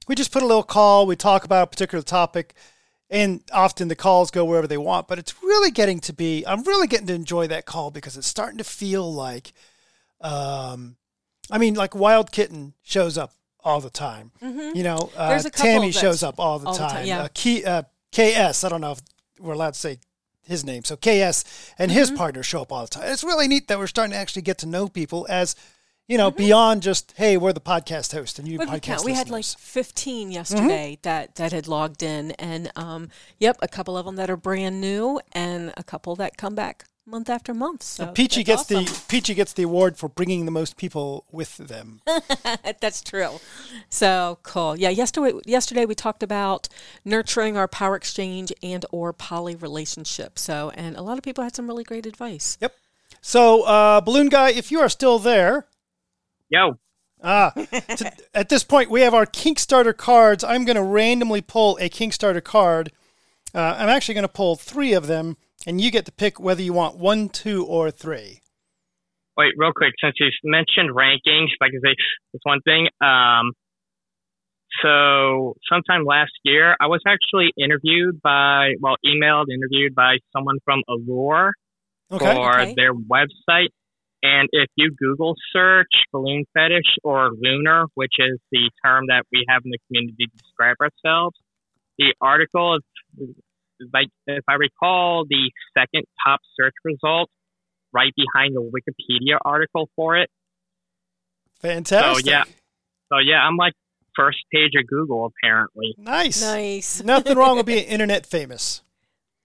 We 0.08 0.16
just 0.16 0.32
put 0.32 0.44
a 0.44 0.46
little 0.46 0.64
call. 0.64 1.08
We 1.08 1.16
talk 1.16 1.44
about 1.44 1.64
a 1.64 1.68
particular 1.68 2.04
topic, 2.04 2.54
and 3.10 3.42
often 3.52 3.88
the 3.88 3.96
calls 3.96 4.32
go 4.32 4.46
wherever 4.46 4.68
they 4.68 4.78
want. 4.78 5.08
But 5.08 5.20
it's 5.20 5.34
really 5.42 5.72
getting 5.72 6.00
to 6.02 6.14
be. 6.14 6.46
I'm 6.46 6.64
really 6.64 6.88
getting 6.88 7.08
to 7.08 7.14
enjoy 7.14 7.48
that 7.48 7.66
call 7.66 7.90
because 7.92 8.16
it's 8.18 8.28
starting 8.28 8.60
to 8.60 8.64
feel 8.64 9.12
like, 9.12 9.52
um, 10.22 10.96
I 11.52 11.58
mean, 11.58 11.76
like 11.76 11.96
Wild 11.96 12.32
Kitten 12.32 12.74
shows 12.84 13.18
up 13.18 13.34
all 13.64 13.82
the 13.82 13.90
time. 13.90 14.32
You 14.42 14.84
know, 14.84 14.96
uh, 14.96 15.28
Mm-hmm. 15.28 15.30
There's 15.30 15.46
a 15.46 15.52
couple 15.52 15.72
Tammy 15.72 15.92
shows 15.92 16.24
up 16.24 16.40
all 16.40 16.60
the 16.60 16.68
all 16.68 16.74
the 16.74 16.80
time. 16.80 16.90
time, 16.92 17.06
yeah. 17.06 17.22
uh, 17.24 17.28
Key, 17.34 17.64
uh, 17.66 17.84
KS. 18.14 18.64
I 18.64 18.70
don't 18.70 18.82
know 18.82 18.92
if 18.94 19.00
we're 19.40 19.54
allowed 19.54 19.74
to 19.74 19.80
say 19.80 19.98
his 20.44 20.64
name. 20.64 20.84
So 20.86 20.96
KS 20.96 21.44
and 21.78 21.92
his 21.92 22.08
Mm-hmm. 22.10 22.18
partner 22.18 22.44
show 22.44 22.62
up 22.62 22.72
all 22.72 22.84
the 22.84 22.88
time. 22.90 23.12
It's 23.12 23.24
really 23.24 23.48
neat 23.48 23.68
that 23.68 23.78
we're 23.78 23.88
starting 23.88 24.12
to 24.14 24.18
actually 24.18 24.44
get 24.44 24.58
to 24.60 24.66
know 24.66 24.88
people 24.88 25.28
as, 25.30 25.56
you 26.08 26.18
know, 26.18 26.30
Mm-hmm. 26.30 26.38
beyond 26.38 26.82
just 26.84 27.14
hey, 27.18 27.36
we're 27.36 27.52
the 27.54 27.60
podcast 27.60 28.14
host 28.14 28.40
and 28.40 28.48
you 28.48 28.58
we 28.58 28.66
podcast 28.66 28.82
count? 28.84 29.04
We 29.06 29.14
had 29.14 29.30
like 29.30 29.44
15 29.44 30.32
yesterday 30.32 30.98
that, 31.02 31.36
that 31.36 31.52
had 31.52 31.68
logged 31.68 32.02
in. 32.02 32.32
And 32.32 32.72
um, 32.78 33.10
yep, 33.40 33.58
a 33.62 33.68
couple 33.68 33.98
of 33.98 34.06
them 34.06 34.16
that 34.16 34.30
are 34.30 34.38
brand 34.38 34.80
new 34.80 35.20
and 35.34 35.74
a 35.76 35.84
couple 35.84 36.16
that 36.16 36.38
come 36.38 36.56
back 36.56 36.86
month 37.08 37.30
after 37.30 37.54
month. 37.54 37.84
So 37.84 38.08
Peachy 38.08 38.44
gets 38.44 38.64
awesome. 38.64 38.86
the 38.86 39.02
Peachy 39.08 39.34
gets 39.34 39.54
the 39.54 39.64
award 39.64 39.98
for 39.98 40.10
bringing 40.10 40.46
the 40.46 40.52
most 40.52 40.78
people 40.78 41.26
with 41.32 41.58
them. 41.58 42.02
That's 42.82 43.02
true. 43.02 43.40
So 43.90 44.40
cool. 44.44 44.76
Yeah. 44.78 44.90
Yesterday, 44.90 45.40
yesterday 45.46 45.86
we 45.86 45.96
talked 45.96 46.22
about 46.22 46.68
nurturing 47.06 47.58
our 47.58 47.68
power 47.68 47.96
exchange 47.96 48.52
and 48.62 48.86
or 48.92 49.14
poly 49.14 49.56
relationship. 49.56 50.38
So, 50.38 50.72
and 50.76 50.96
a 50.96 51.02
lot 51.02 51.18
of 51.18 51.24
people 51.24 51.44
had 51.44 51.56
some 51.56 51.68
really 51.68 51.84
great 51.84 52.06
advice. 52.06 52.58
Yep. 52.62 52.74
So, 53.22 53.64
uh, 53.64 54.02
balloon 54.02 54.30
guy, 54.30 54.52
if 54.52 54.72
you 54.72 54.80
are 54.80 54.90
still 54.90 55.20
there, 55.20 55.68
Yo, 56.50 56.78
ah, 57.22 57.52
to, 57.52 58.12
at 58.34 58.50
this 58.50 58.64
point 58.64 58.90
we 58.90 59.02
have 59.02 59.14
our 59.14 59.26
Kickstarter 59.26 59.96
cards. 59.96 60.44
I'm 60.44 60.66
going 60.66 60.76
to 60.76 60.84
randomly 60.84 61.42
pull 61.42 61.78
a 61.82 61.90
Kickstarter 61.90 62.44
card. 62.44 62.92
Uh, 63.54 63.76
I'm 63.78 63.90
actually 63.90 64.14
going 64.14 64.24
to 64.24 64.30
pull 64.30 64.56
three 64.56 64.94
of 64.94 65.08
them, 65.08 65.38
and 65.68 65.82
you 65.82 65.92
get 65.92 66.06
to 66.06 66.12
pick 66.12 66.40
whether 66.40 66.62
you 66.64 66.74
want 66.74 66.98
one, 66.98 67.30
two, 67.30 67.66
or 67.66 67.92
three. 67.92 68.42
wait, 69.38 69.54
real 69.58 69.72
quick, 69.76 69.94
since 70.04 70.16
you 70.20 70.28
mentioned 70.44 70.96
rankings, 70.96 71.50
if 71.54 71.62
I 71.62 71.70
can 71.70 71.82
say 71.84 71.94
this 72.34 72.42
one 72.44 72.62
thing. 72.62 72.88
Um, 73.02 73.52
so 74.82 75.54
sometime 75.72 76.06
last 76.06 76.32
year, 76.44 76.76
I 76.80 76.88
was 76.88 77.02
actually 77.06 77.52
interviewed 77.58 78.22
by, 78.22 78.74
well, 78.82 78.96
emailed, 79.06 79.46
interviewed 79.54 79.94
by 79.94 80.18
someone 80.36 80.58
from 80.66 80.82
Allure 80.90 81.52
Okay. 82.12 82.34
for 82.34 82.62
Okay. 82.62 82.74
their 82.76 82.94
website. 82.94 83.70
And 84.24 84.50
if 84.52 84.70
you 84.76 84.92
Google 84.98 85.36
search 85.54 85.92
balloon 86.12 86.46
fetish 86.54 86.98
or 87.04 87.32
looner, 87.40 87.86
which 87.94 88.14
is 88.18 88.40
the 88.52 88.72
term 88.84 89.06
that 89.08 89.24
we 89.32 89.46
have 89.48 89.62
in 89.64 89.72
the 89.72 89.78
community 89.88 90.26
to 90.26 90.38
describe 90.38 90.78
ourselves, 90.82 91.38
the 92.00 92.14
article 92.20 92.78
is, 92.78 93.30
like, 93.94 94.08
if 94.26 94.44
I 94.48 94.54
recall, 94.54 95.26
the 95.30 95.52
second 95.78 96.06
top 96.26 96.40
search 96.60 96.74
result 96.84 97.30
right 97.94 98.12
behind 98.16 98.56
the 98.56 98.62
Wikipedia 98.62 99.38
article 99.44 99.90
for 99.96 100.18
it. 100.18 100.30
Fantastic. 101.62 102.26
So 102.26 102.32
yeah, 102.32 102.44
so 103.12 103.18
yeah, 103.20 103.40
I'm 103.40 103.58
like 103.58 103.74
first 104.16 104.38
page 104.54 104.72
of 104.80 104.88
Google 104.88 105.26
apparently. 105.26 105.96
Nice. 105.98 106.42
Nice. 106.42 107.04
Nothing 107.06 107.38
wrong 107.38 107.58
with 107.58 107.66
being 107.66 107.86
internet 107.86 108.26
famous. 108.26 108.82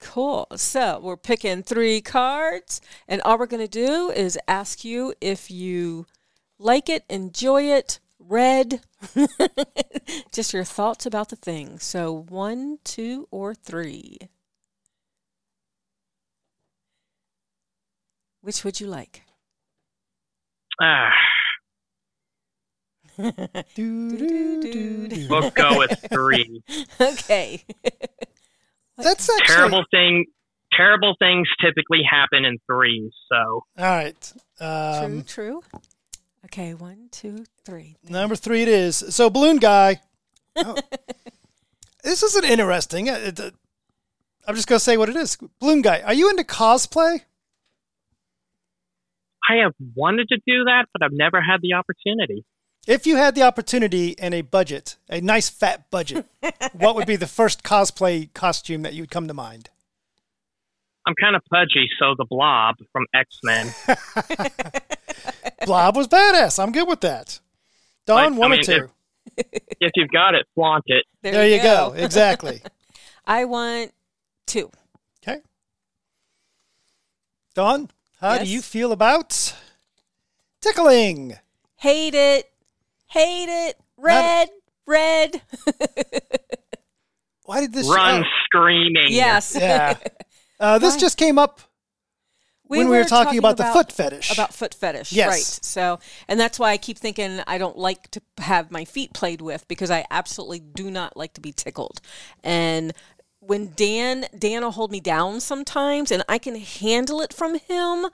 Cool. 0.00 0.48
So 0.56 0.98
we're 1.00 1.16
picking 1.16 1.62
three 1.62 2.00
cards, 2.00 2.80
and 3.06 3.22
all 3.22 3.38
we're 3.38 3.46
going 3.46 3.62
to 3.62 3.68
do 3.68 4.10
is 4.10 4.36
ask 4.48 4.84
you 4.84 5.14
if 5.20 5.50
you 5.50 6.06
like 6.58 6.88
it, 6.88 7.04
enjoy 7.08 7.64
it, 7.64 8.00
read, 8.18 8.80
just 10.32 10.52
your 10.52 10.64
thoughts 10.64 11.06
about 11.06 11.28
the 11.28 11.36
thing. 11.36 11.78
So 11.78 12.12
one, 12.28 12.78
two, 12.84 13.28
or 13.30 13.54
three. 13.54 14.18
Which 18.40 18.64
would 18.64 18.80
you 18.80 18.88
like? 18.88 19.22
Ah, 20.80 21.12
Do-do-do-do. 23.74 25.26
we'll 25.28 25.50
go 25.50 25.78
with 25.78 25.98
three. 26.10 26.62
okay. 27.00 27.62
That's 28.96 29.28
actually 29.28 29.46
terrible 29.54 29.84
thing. 29.90 30.26
Terrible 30.72 31.14
things 31.18 31.46
typically 31.60 32.00
happen 32.08 32.44
in 32.44 32.58
threes. 32.66 33.12
So 33.30 33.64
all 33.78 33.84
right. 33.84 34.32
Um, 34.60 35.22
true, 35.24 35.60
true. 35.62 35.62
Okay, 36.52 36.74
one, 36.74 37.08
two, 37.10 37.46
three. 37.64 37.96
number 38.06 38.36
three 38.36 38.60
it 38.60 38.68
is. 38.68 38.96
So 39.14 39.30
balloon 39.30 39.56
guy. 39.56 40.00
Oh. 40.54 40.76
this 42.04 42.22
isn't 42.22 42.44
interesting. 42.44 43.08
Uh, 43.08 43.14
it- 43.14 43.40
uh, 43.40 43.50
I'm 44.46 44.54
just 44.54 44.68
gonna 44.68 44.78
say 44.80 44.98
what 44.98 45.08
it 45.08 45.16
is. 45.16 45.38
Balloon 45.60 45.80
guy, 45.80 46.02
are 46.02 46.12
you 46.12 46.28
into 46.28 46.44
cosplay? 46.44 47.20
I 49.48 49.54
have 49.62 49.72
wanted 49.94 50.28
to 50.28 50.36
do 50.46 50.64
that, 50.64 50.88
but 50.92 51.02
I've 51.02 51.12
never 51.14 51.40
had 51.40 51.62
the 51.62 51.72
opportunity. 51.72 52.44
If 52.86 53.06
you 53.06 53.16
had 53.16 53.34
the 53.34 53.44
opportunity 53.44 54.14
and 54.18 54.34
a 54.34 54.42
budget, 54.42 54.96
a 55.08 55.22
nice 55.22 55.48
fat 55.48 55.90
budget, 55.90 56.26
what 56.74 56.96
would 56.96 57.06
be 57.06 57.16
the 57.16 57.26
first 57.26 57.62
cosplay 57.62 58.30
costume 58.34 58.82
that 58.82 58.92
you 58.92 59.02
would 59.04 59.10
come 59.10 59.26
to 59.28 59.34
mind? 59.34 59.70
I'm 61.06 61.14
kind 61.14 61.34
of 61.34 61.42
pudgy, 61.50 61.88
so 61.98 62.14
the 62.18 62.26
Blob 62.28 62.74
from 62.92 63.06
X 63.14 63.38
Men. 63.42 63.72
Blob 65.66 65.96
was 65.96 66.08
badass. 66.08 66.62
I'm 66.62 66.72
good 66.72 66.88
with 66.88 67.00
that. 67.02 67.40
Dawn, 68.06 68.16
Like, 68.16 68.26
I 68.34 68.38
one 68.38 68.52
or 68.52 68.54
mean, 68.56 68.64
two. 68.64 68.88
if 69.36 69.92
you've 69.94 70.10
got 70.10 70.34
it, 70.34 70.46
flaunt 70.54 70.84
it. 70.86 71.04
There, 71.22 71.46
you 71.48 71.62
go. 71.62 71.94
Exactly. 71.96 72.62
I 73.26 73.44
want 73.44 73.92
two. 74.46 74.70
Okay. 75.22 75.40
Dawn, 77.54 77.90
how 78.20 78.34
Yes. 78.34 78.44
do 78.44 78.50
you 78.50 78.62
feel 78.62 78.92
about 78.92 79.54
tickling? 80.60 81.38
Hate 81.76 82.14
it. 82.14 82.50
Hate 83.08 83.68
it. 83.68 83.78
Red. 83.96 84.48
Red. 84.86 85.42
Why 87.44 87.60
did 87.60 87.72
this 87.72 87.88
Run 87.88 88.22
oh, 88.22 88.26
screaming. 88.46 89.06
yes. 89.10 89.56
yeah. 89.58 89.96
Uh, 90.58 90.78
this 90.78 90.94
Why? 90.94 91.00
just 91.00 91.18
came 91.18 91.38
up 91.38 91.60
when 92.78 92.88
we 92.88 92.96
were 92.96 93.04
talking, 93.04 93.38
about, 93.38 93.56
the 93.56 93.64
foot 93.64 93.92
fetish. 93.92 94.32
about 94.32 94.52
foot 94.54 94.74
fetish 94.74 95.12
Yes. 95.12 95.28
right 95.28 95.64
so 95.64 95.98
and 96.28 96.38
that's 96.40 96.58
why 96.58 96.70
i 96.70 96.76
keep 96.76 96.98
thinking 96.98 97.40
i 97.46 97.58
don't 97.58 97.76
like 97.78 98.10
to 98.12 98.20
have 98.38 98.70
my 98.70 98.84
feet 98.84 99.12
played 99.12 99.40
with 99.40 99.66
because 99.68 99.90
i 99.90 100.04
absolutely 100.10 100.60
do 100.60 100.90
not 100.90 101.16
like 101.16 101.34
to 101.34 101.40
be 101.40 101.52
tickled 101.52 102.00
and 102.42 102.92
when 103.40 103.72
dan 103.76 104.26
dan 104.38 104.62
will 104.62 104.70
hold 104.70 104.90
me 104.92 105.00
down 105.00 105.40
sometimes 105.40 106.10
and 106.10 106.22
i 106.28 106.38
can 106.38 106.54
handle 106.56 107.20
it 107.20 107.32
from 107.32 107.58
him 107.58 108.06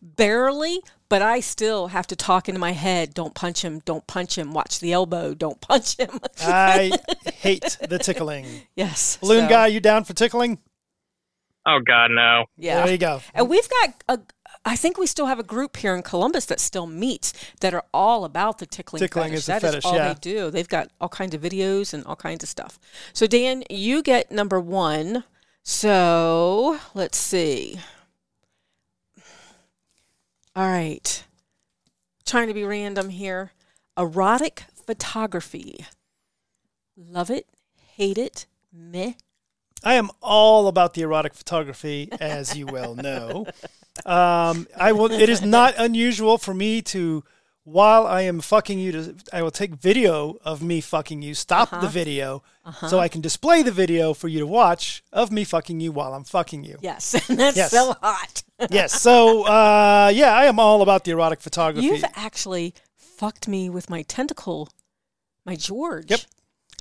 barely 0.00 0.80
but 1.08 1.20
i 1.20 1.40
still 1.40 1.88
have 1.88 2.06
to 2.06 2.14
talk 2.14 2.48
into 2.48 2.60
my 2.60 2.70
head 2.72 3.12
don't 3.14 3.34
punch 3.34 3.62
him 3.64 3.80
don't 3.80 4.06
punch 4.06 4.38
him 4.38 4.52
watch 4.52 4.78
the 4.78 4.92
elbow 4.92 5.34
don't 5.34 5.60
punch 5.60 5.96
him 5.96 6.20
I 6.40 6.92
hate 7.34 7.76
the 7.88 7.98
tickling. 7.98 8.46
yes 8.76 9.16
Balloon 9.20 9.44
so, 9.44 9.48
guy, 9.48 9.66
you 9.66 9.80
down 9.80 10.04
for 10.04 10.14
tickling? 10.14 10.58
Oh 11.68 11.80
God, 11.80 12.10
no. 12.10 12.46
yeah 12.56 12.82
There 12.82 12.92
you 12.92 12.98
go. 12.98 13.20
And 13.34 13.48
we've 13.48 13.68
got 13.68 14.02
a 14.08 14.20
I 14.64 14.74
think 14.74 14.98
we 14.98 15.06
still 15.06 15.26
have 15.26 15.38
a 15.38 15.42
group 15.44 15.76
here 15.76 15.94
in 15.94 16.02
Columbus 16.02 16.46
that 16.46 16.60
still 16.60 16.86
meets 16.86 17.32
that 17.60 17.74
are 17.74 17.84
all 17.94 18.24
about 18.24 18.58
the 18.58 18.66
tickling. 18.66 19.00
Tickling 19.00 19.30
fetish. 19.30 19.38
is 19.38 19.46
the 19.46 19.52
That 19.52 19.62
fetish, 19.62 19.84
all 19.84 19.94
yeah. 19.94 20.12
they 20.12 20.18
do. 20.20 20.50
They've 20.50 20.68
got 20.68 20.90
all 21.00 21.08
kinds 21.08 21.34
of 21.34 21.40
videos 21.42 21.92
and 21.94 22.04
all 22.06 22.16
kinds 22.16 22.42
of 22.42 22.48
stuff. 22.48 22.78
So 23.12 23.26
Dan, 23.26 23.64
you 23.70 24.02
get 24.02 24.32
number 24.32 24.58
one. 24.58 25.24
So 25.62 26.78
let's 26.94 27.18
see. 27.18 27.78
All 30.56 30.66
right. 30.68 31.24
Trying 32.26 32.48
to 32.48 32.54
be 32.54 32.64
random 32.64 33.10
here. 33.10 33.52
Erotic 33.96 34.64
photography. 34.86 35.84
Love 36.96 37.30
it, 37.30 37.46
hate 37.96 38.18
it, 38.18 38.46
meh. 38.72 39.12
I 39.84 39.94
am 39.94 40.10
all 40.22 40.68
about 40.68 40.94
the 40.94 41.02
erotic 41.02 41.34
photography, 41.34 42.08
as 42.20 42.56
you 42.56 42.66
well 42.66 42.94
know. 42.94 43.46
Um, 44.04 44.66
I 44.76 44.92
will. 44.92 45.10
It 45.10 45.28
is 45.28 45.42
not 45.42 45.74
unusual 45.78 46.38
for 46.38 46.52
me 46.54 46.82
to, 46.82 47.24
while 47.64 48.06
I 48.06 48.22
am 48.22 48.40
fucking 48.40 48.78
you, 48.78 48.92
to 48.92 49.14
I 49.32 49.42
will 49.42 49.50
take 49.50 49.74
video 49.74 50.36
of 50.44 50.62
me 50.62 50.80
fucking 50.80 51.22
you, 51.22 51.34
stop 51.34 51.72
Uh-huh. 51.72 51.82
the 51.82 51.88
video, 51.88 52.42
so 52.88 52.98
I 52.98 53.08
can 53.08 53.20
display 53.20 53.62
the 53.62 53.70
video 53.72 54.14
for 54.14 54.28
you 54.28 54.40
to 54.40 54.46
watch 54.46 55.02
of 55.12 55.30
me 55.32 55.44
fucking 55.44 55.80
you 55.80 55.90
while 55.92 56.12
I'm 56.14 56.24
fucking 56.24 56.64
you. 56.64 56.78
Yes, 56.80 57.12
that's 57.28 57.56
Yes. 57.56 57.70
so 57.70 57.94
hot. 58.02 58.42
yes. 58.70 59.00
So 59.00 59.44
uh, 59.46 60.10
yeah, 60.14 60.32
I 60.34 60.46
am 60.46 60.58
all 60.58 60.82
about 60.82 61.04
the 61.04 61.12
erotic 61.12 61.40
photography. 61.40 61.86
You've 61.86 62.04
actually 62.14 62.74
fucked 62.96 63.48
me 63.48 63.70
with 63.70 63.88
my 63.90 64.02
tentacle, 64.02 64.68
my 65.44 65.56
George. 65.56 66.10
Yep. 66.10 66.20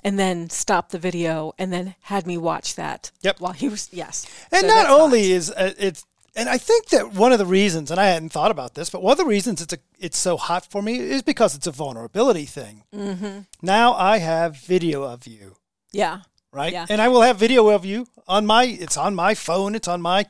And 0.08 0.18
then 0.18 0.50
stopped 0.50 0.92
the 0.92 1.00
video 1.00 1.54
and 1.60 1.74
then 1.74 1.96
had 2.02 2.26
me 2.26 2.38
watch 2.38 2.76
that. 2.76 3.12
Yep. 3.24 3.42
While 3.42 3.54
he 3.54 3.68
was 3.68 3.90
yes. 3.92 4.26
And 4.52 4.62
So 4.62 4.68
not 4.68 4.90
only 4.90 5.24
hot. 5.24 5.38
is 5.38 5.52
uh, 5.52 5.74
it's, 5.78 6.06
and 6.34 6.48
I 6.48 6.58
think 6.58 6.90
that 6.90 7.14
one 7.14 7.34
of 7.34 7.40
the 7.40 7.46
reasons, 7.46 7.92
and 7.92 8.00
I 8.00 8.06
hadn't 8.06 8.32
thought 8.32 8.52
about 8.52 8.74
this, 8.76 8.90
but 8.90 9.02
one 9.02 9.12
of 9.12 9.18
the 9.18 9.26
reasons 9.26 9.62
it's 9.62 9.74
a, 9.74 9.80
it's 10.00 10.18
so 10.18 10.38
hot 10.38 10.66
for 10.72 10.82
me 10.82 10.98
is 10.98 11.24
because 11.24 11.56
it's 11.56 11.68
a 11.68 11.72
vulnerability 11.72 12.46
thing. 12.46 12.84
Mm-hmm. 12.94 13.40
Now 13.62 13.96
I 13.96 14.20
have 14.20 14.56
video 14.56 15.04
of 15.04 15.28
you, 15.28 15.58
yeah. 15.92 16.22
right? 16.54 16.72
Yeah. 16.72 16.86
And 16.90 17.02
I 17.02 17.08
will 17.10 17.24
have 17.24 17.38
video 17.38 17.70
of 17.70 17.84
you 17.86 18.08
on 18.28 18.46
my. 18.46 18.64
It's 18.66 18.98
on 18.98 19.16
my 19.16 19.34
phone. 19.34 19.76
It's 19.76 19.88
on 19.88 20.02
my 20.02 20.28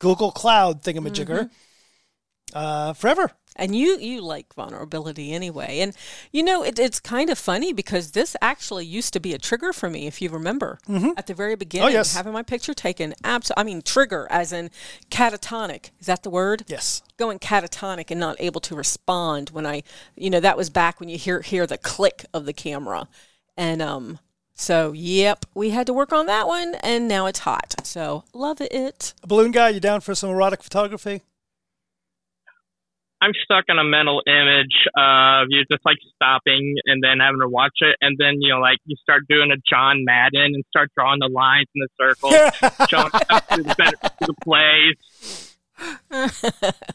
Google 0.00 0.32
Cloud 0.32 0.82
thingamajigger. 0.82 1.48
Mm-hmm. 1.48 1.54
Uh, 2.54 2.92
forever. 2.92 3.32
And 3.56 3.76
you 3.76 3.98
you 3.98 4.20
like 4.20 4.52
vulnerability 4.54 5.32
anyway. 5.32 5.78
And 5.78 5.94
you 6.32 6.42
know 6.42 6.64
it, 6.64 6.76
it's 6.78 6.98
kind 6.98 7.30
of 7.30 7.38
funny 7.38 7.72
because 7.72 8.10
this 8.10 8.34
actually 8.42 8.84
used 8.84 9.12
to 9.12 9.20
be 9.20 9.32
a 9.32 9.38
trigger 9.38 9.72
for 9.72 9.88
me, 9.88 10.06
if 10.08 10.20
you 10.20 10.28
remember, 10.28 10.78
at 11.16 11.28
the 11.28 11.34
very 11.34 11.54
beginning, 11.54 11.88
Oh, 11.88 11.92
yes. 11.92 12.16
having 12.16 12.32
my 12.32 12.42
picture 12.42 12.74
taken. 12.74 13.14
Abs- 13.22 13.52
I 13.56 13.62
mean, 13.62 13.80
trigger 13.82 14.26
as 14.28 14.52
in 14.52 14.70
catatonic. 15.10 15.90
Is 16.00 16.06
that 16.06 16.22
the 16.24 16.30
word? 16.30 16.64
Yes. 16.66 17.02
going 17.16 17.38
catatonic 17.38 18.10
and 18.10 18.18
not 18.18 18.36
able 18.40 18.60
to 18.62 18.74
respond 18.74 19.50
when 19.50 19.66
I, 19.66 19.84
you 20.16 20.30
know, 20.30 20.40
that 20.40 20.56
was 20.56 20.68
back 20.68 20.98
when 20.98 21.08
you 21.08 21.16
hear 21.16 21.40
hear 21.40 21.64
the 21.66 21.78
click 21.78 22.24
of 22.34 22.44
the 22.46 22.52
camera, 22.52 23.06
and 23.56 23.80
um, 23.80 24.18
so 24.56 24.90
yep, 24.92 25.46
we 25.54 25.70
had 25.70 25.86
to 25.86 25.92
work 25.92 26.12
on 26.12 26.26
that 26.26 26.48
one, 26.48 26.74
and 26.82 27.06
now 27.06 27.26
it's 27.26 27.40
hot. 27.40 27.74
So 27.84 28.24
love 28.32 28.60
it. 28.60 29.14
Balloon 29.24 29.52
guy, 29.52 29.68
you 29.68 29.78
down 29.80 30.00
for 30.00 30.14
some 30.16 30.30
erotic 30.30 30.62
photography? 30.62 31.22
I'm 33.20 33.32
stuck 33.42 33.64
in 33.68 33.78
a 33.78 33.84
mental 33.84 34.22
image 34.26 34.88
of 34.96 35.46
you 35.48 35.64
just 35.70 35.84
like 35.84 35.96
stopping 36.14 36.74
and 36.84 37.02
then 37.02 37.20
having 37.20 37.40
to 37.40 37.48
watch 37.48 37.78
it, 37.80 37.96
and 38.00 38.16
then 38.18 38.34
you 38.40 38.52
know, 38.52 38.60
like 38.60 38.78
you 38.84 38.96
start 39.00 39.22
doing 39.28 39.50
a 39.50 39.56
John 39.68 40.04
Madden 40.04 40.54
and 40.54 40.64
start 40.68 40.90
drawing 40.96 41.20
the 41.20 41.28
lines 41.32 41.68
in 41.74 41.80
the 41.80 41.88
circle, 41.98 42.30
showing 42.88 43.08
stuff 43.08 43.48
through 43.48 43.64
the, 43.64 43.74
through 44.18 44.26
the 44.26 44.34
plays. 44.44 45.56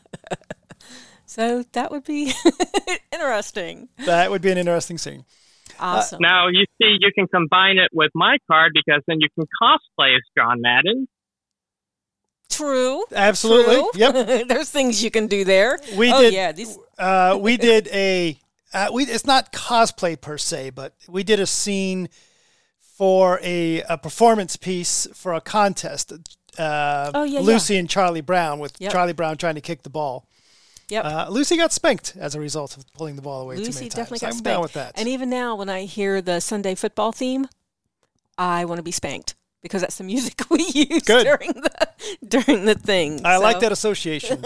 So 1.29 1.61
that 1.73 1.91
would 1.91 2.05
be 2.05 2.33
interesting. 3.13 3.87
that 4.07 4.31
would 4.31 4.41
be 4.41 4.49
an 4.49 4.57
interesting 4.57 4.97
scene. 4.97 5.25
Uh, 5.79 6.01
awesome. 6.01 6.17
Now 6.19 6.47
you 6.47 6.65
see, 6.81 6.97
you 6.99 7.11
can 7.13 7.27
combine 7.27 7.77
it 7.77 7.91
with 7.93 8.09
my 8.15 8.37
card 8.49 8.71
because 8.73 9.03
then 9.07 9.17
you 9.19 9.27
can 9.35 9.45
cosplay 9.61 10.15
as 10.15 10.23
John 10.35 10.59
Madden. 10.59 11.07
True. 12.49 13.03
Absolutely. 13.13 13.75
True. 13.75 13.91
Yep. 13.95 14.47
There's 14.47 14.69
things 14.69 15.03
you 15.03 15.11
can 15.11 15.27
do 15.27 15.43
there. 15.45 15.79
We 15.95 16.11
oh 16.11 16.21
did- 16.21 16.33
yeah. 16.33 16.51
These. 16.51 16.77
uh, 16.97 17.37
we 17.39 17.57
did 17.57 17.87
a 17.89 18.39
uh, 18.73 18.89
we 18.93 19.03
it's 19.05 19.25
not 19.25 19.51
cosplay 19.53 20.19
per 20.19 20.37
se, 20.37 20.71
but 20.71 20.93
we 21.07 21.23
did 21.23 21.39
a 21.39 21.45
scene 21.47 22.09
for 22.97 23.39
a, 23.41 23.81
a 23.83 23.97
performance 23.97 24.57
piece 24.57 25.07
for 25.13 25.33
a 25.33 25.41
contest. 25.41 26.11
Uh, 26.57 27.11
Oh, 27.13 27.23
yeah, 27.23 27.39
Lucy 27.39 27.77
and 27.77 27.89
Charlie 27.89 28.21
Brown 28.21 28.59
with 28.59 28.73
Yep. 28.79 28.91
Charlie 28.91 29.13
Brown 29.13 29.37
trying 29.37 29.55
to 29.55 29.61
kick 29.61 29.83
the 29.83 29.89
ball. 29.89 30.27
Yep. 30.89 31.05
Uh, 31.05 31.27
Lucy 31.29 31.55
got 31.55 31.71
spanked 31.71 32.15
as 32.19 32.33
a 32.35 32.39
result 32.39 32.75
of 32.75 32.83
pulling 32.93 33.15
the 33.15 33.21
ball 33.21 33.41
away 33.41 33.55
too 33.57 33.61
Lucy 33.65 33.81
many 33.81 33.89
definitely 33.89 34.19
times. 34.19 34.21
got 34.21 34.27
I'm 34.27 34.33
spanked. 34.39 34.45
down 34.55 34.61
with 34.63 34.73
that. 34.73 34.93
And 34.99 35.07
even 35.07 35.29
now, 35.29 35.55
when 35.55 35.69
I 35.69 35.83
hear 35.85 36.19
the 36.21 36.39
Sunday 36.41 36.73
football 36.75 37.11
theme, 37.11 37.47
I 38.37 38.65
want 38.65 38.79
to 38.79 38.83
be 38.83 38.91
spanked 38.91 39.35
because 39.61 39.81
that's 39.81 39.97
the 39.97 40.03
music 40.03 40.41
we 40.49 40.63
use 40.63 41.03
Good. 41.03 41.23
during 41.25 41.53
the 41.53 41.89
during 42.27 42.65
the 42.65 42.75
thing. 42.75 43.25
I 43.25 43.37
like 43.37 43.59
that 43.59 43.71
association. 43.71 44.45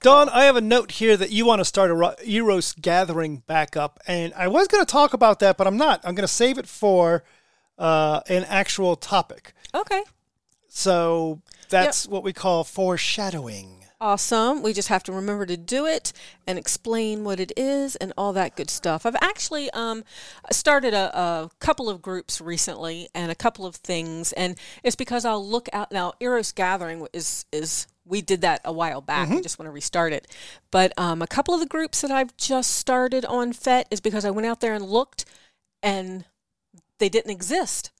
Dawn, 0.00 0.28
I 0.28 0.44
have 0.44 0.56
a 0.56 0.60
note 0.60 0.92
here 0.92 1.16
that 1.16 1.30
you 1.30 1.46
want 1.46 1.60
to 1.60 1.64
start 1.64 1.90
a 1.90 1.94
Ro- 1.94 2.14
Eros 2.24 2.72
gathering 2.72 3.38
back 3.46 3.76
up, 3.76 4.00
and 4.06 4.32
I 4.34 4.48
was 4.48 4.68
going 4.68 4.84
to 4.84 4.90
talk 4.90 5.12
about 5.12 5.40
that, 5.40 5.56
but 5.56 5.66
I'm 5.66 5.76
not. 5.76 6.00
I'm 6.04 6.14
going 6.14 6.26
to 6.26 6.32
save 6.32 6.58
it 6.58 6.66
for 6.66 7.24
uh, 7.78 8.20
an 8.28 8.44
actual 8.44 8.96
topic. 8.96 9.52
Okay. 9.74 10.02
So 10.68 11.40
that's 11.68 12.06
what 12.06 12.22
we 12.22 12.32
call 12.32 12.64
foreshadowing. 12.64 13.77
Awesome. 14.00 14.62
We 14.62 14.72
just 14.72 14.88
have 14.88 15.02
to 15.04 15.12
remember 15.12 15.44
to 15.44 15.56
do 15.56 15.84
it 15.84 16.12
and 16.46 16.56
explain 16.56 17.24
what 17.24 17.40
it 17.40 17.50
is 17.56 17.96
and 17.96 18.12
all 18.16 18.32
that 18.34 18.54
good 18.54 18.70
stuff. 18.70 19.04
I've 19.04 19.16
actually 19.20 19.70
um, 19.72 20.04
started 20.52 20.94
a, 20.94 21.18
a 21.18 21.50
couple 21.58 21.90
of 21.90 22.00
groups 22.00 22.40
recently 22.40 23.08
and 23.12 23.32
a 23.32 23.34
couple 23.34 23.66
of 23.66 23.74
things, 23.74 24.32
and 24.34 24.56
it's 24.84 24.94
because 24.94 25.24
I'll 25.24 25.44
look 25.44 25.68
out 25.72 25.90
now. 25.90 26.12
Eros 26.20 26.52
Gathering 26.52 27.08
is 27.12 27.44
is 27.50 27.88
we 28.04 28.22
did 28.22 28.42
that 28.42 28.60
a 28.64 28.72
while 28.72 29.00
back. 29.00 29.28
I 29.30 29.40
just 29.40 29.58
want 29.58 29.66
to 29.66 29.72
restart 29.72 30.12
it, 30.12 30.28
but 30.70 30.92
um, 30.96 31.20
a 31.20 31.26
couple 31.26 31.52
of 31.52 31.60
the 31.60 31.66
groups 31.66 32.00
that 32.02 32.12
I've 32.12 32.36
just 32.36 32.76
started 32.76 33.24
on 33.24 33.52
FET 33.52 33.88
is 33.90 34.00
because 34.00 34.24
I 34.24 34.30
went 34.30 34.46
out 34.46 34.60
there 34.60 34.74
and 34.74 34.84
looked, 34.84 35.24
and 35.82 36.24
they 37.00 37.08
didn't 37.08 37.32
exist. 37.32 37.90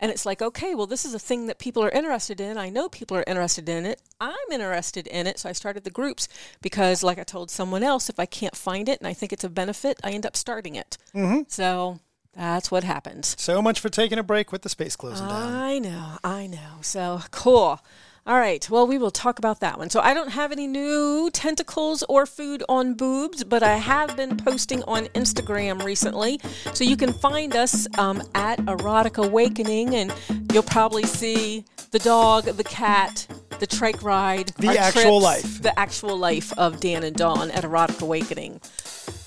And 0.00 0.10
it's 0.10 0.26
like, 0.26 0.42
okay, 0.42 0.74
well, 0.74 0.86
this 0.86 1.04
is 1.04 1.14
a 1.14 1.18
thing 1.18 1.46
that 1.46 1.58
people 1.58 1.82
are 1.84 1.90
interested 1.90 2.40
in. 2.40 2.58
I 2.58 2.68
know 2.68 2.88
people 2.88 3.16
are 3.16 3.24
interested 3.26 3.68
in 3.68 3.86
it. 3.86 4.02
I'm 4.20 4.34
interested 4.50 5.06
in 5.06 5.26
it. 5.26 5.38
So 5.38 5.48
I 5.48 5.52
started 5.52 5.84
the 5.84 5.90
groups 5.90 6.28
because, 6.60 7.02
like 7.02 7.18
I 7.18 7.22
told 7.22 7.50
someone 7.50 7.82
else, 7.82 8.08
if 8.10 8.18
I 8.18 8.26
can't 8.26 8.56
find 8.56 8.88
it 8.88 8.98
and 8.98 9.06
I 9.06 9.14
think 9.14 9.32
it's 9.32 9.44
a 9.44 9.48
benefit, 9.48 10.00
I 10.02 10.10
end 10.10 10.26
up 10.26 10.36
starting 10.36 10.74
it. 10.74 10.98
Mm-hmm. 11.14 11.42
So 11.48 12.00
that's 12.34 12.70
what 12.70 12.84
happens. 12.84 13.36
So 13.38 13.62
much 13.62 13.80
for 13.80 13.88
taking 13.88 14.18
a 14.18 14.24
break 14.24 14.50
with 14.50 14.62
the 14.62 14.68
space 14.68 14.96
closing 14.96 15.28
down. 15.28 15.52
I 15.52 15.78
know, 15.78 16.18
I 16.24 16.48
know. 16.48 16.80
So 16.82 17.20
cool. 17.30 17.80
All 18.26 18.38
right. 18.38 18.66
Well, 18.70 18.86
we 18.86 18.96
will 18.96 19.10
talk 19.10 19.38
about 19.38 19.60
that 19.60 19.76
one. 19.78 19.90
So 19.90 20.00
I 20.00 20.14
don't 20.14 20.30
have 20.30 20.50
any 20.50 20.66
new 20.66 21.28
tentacles 21.30 22.02
or 22.08 22.24
food 22.24 22.62
on 22.70 22.94
boobs, 22.94 23.44
but 23.44 23.62
I 23.62 23.76
have 23.76 24.16
been 24.16 24.38
posting 24.38 24.82
on 24.84 25.06
Instagram 25.08 25.84
recently. 25.84 26.40
So 26.72 26.84
you 26.84 26.96
can 26.96 27.12
find 27.12 27.54
us 27.54 27.86
um, 27.98 28.22
at 28.34 28.60
Erotic 28.66 29.18
Awakening, 29.18 29.94
and 29.94 30.10
you'll 30.52 30.62
probably 30.62 31.02
see 31.04 31.66
the 31.90 31.98
dog, 31.98 32.44
the 32.44 32.64
cat, 32.64 33.26
the 33.60 33.66
trike 33.66 34.02
ride, 34.02 34.48
The 34.58 34.68
actual 34.78 35.20
trips, 35.20 35.22
life. 35.44 35.62
the 35.62 35.78
actual 35.78 36.16
life 36.16 36.50
of 36.58 36.80
Dan 36.80 37.04
and 37.04 37.14
Dawn 37.14 37.50
at 37.50 37.62
Erotic 37.62 38.00
Awakening. 38.00 38.58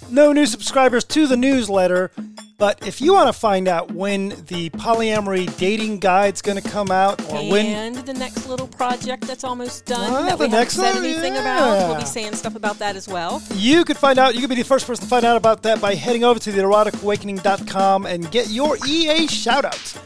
No 0.09 0.31
new 0.33 0.45
subscribers 0.45 1.03
to 1.05 1.27
the 1.27 1.37
newsletter. 1.37 2.11
But 2.59 2.87
if 2.87 3.01
you 3.01 3.13
want 3.13 3.27
to 3.27 3.39
find 3.39 3.67
out 3.67 3.91
when 3.91 4.29
the 4.47 4.71
polyamory 4.71 5.55
dating 5.59 5.99
guide's 5.99 6.41
going 6.41 6.59
to 6.59 6.67
come 6.67 6.89
out, 6.89 7.21
or 7.31 7.47
when 7.51 7.67
And 7.67 7.95
the 7.97 8.13
next 8.15 8.47
little 8.47 8.65
project 8.67 9.27
that's 9.27 9.43
almost 9.43 9.85
done 9.85 10.11
Ah, 10.11 10.25
that 10.25 10.39
we 10.39 10.47
haven't 10.49 10.71
said 10.71 10.95
one? 10.95 11.05
anything 11.05 11.33
about, 11.37 11.87
we'll 11.89 11.99
be 11.99 12.05
saying 12.05 12.33
stuff 12.33 12.55
about 12.55 12.79
that 12.79 12.95
as 12.95 13.07
well. 13.07 13.43
you 13.53 13.85
could 13.85 13.97
find 13.97 14.17
out, 14.17 14.33
you 14.33 14.41
could 14.41 14.49
be 14.49 14.55
the 14.55 14.63
first 14.63 14.87
person 14.87 15.03
to 15.03 15.09
find 15.09 15.23
out 15.23 15.37
about 15.37 15.61
that 15.63 15.79
by 15.79 15.93
heading 15.93 16.23
over 16.23 16.39
to 16.39 16.51
the 16.51 16.59
eroticawakening.com 16.63 18.07
and 18.07 18.31
get 18.31 18.49
your 18.49 18.75
EA 18.87 19.27
shoutouts. 19.27 19.99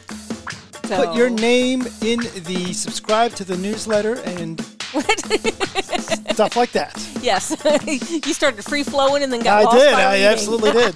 So, 0.87 1.05
Put 1.05 1.15
your 1.15 1.29
name 1.29 1.83
in 2.01 2.19
the 2.43 2.73
subscribe 2.73 3.31
to 3.35 3.45
the 3.45 3.55
newsletter 3.55 4.15
and 4.25 4.59
stuff 6.33 6.55
like 6.55 6.71
that. 6.71 7.07
Yes, 7.21 7.55
you 8.25 8.33
started 8.33 8.63
free 8.63 8.83
flowing 8.83 9.23
and 9.23 9.31
then 9.31 9.41
got 9.41 9.61
I 9.61 9.63
lost 9.63 9.77
did. 9.77 9.93
I 9.93 10.13
reading. 10.13 10.27
absolutely 10.27 10.71
did. 10.71 10.95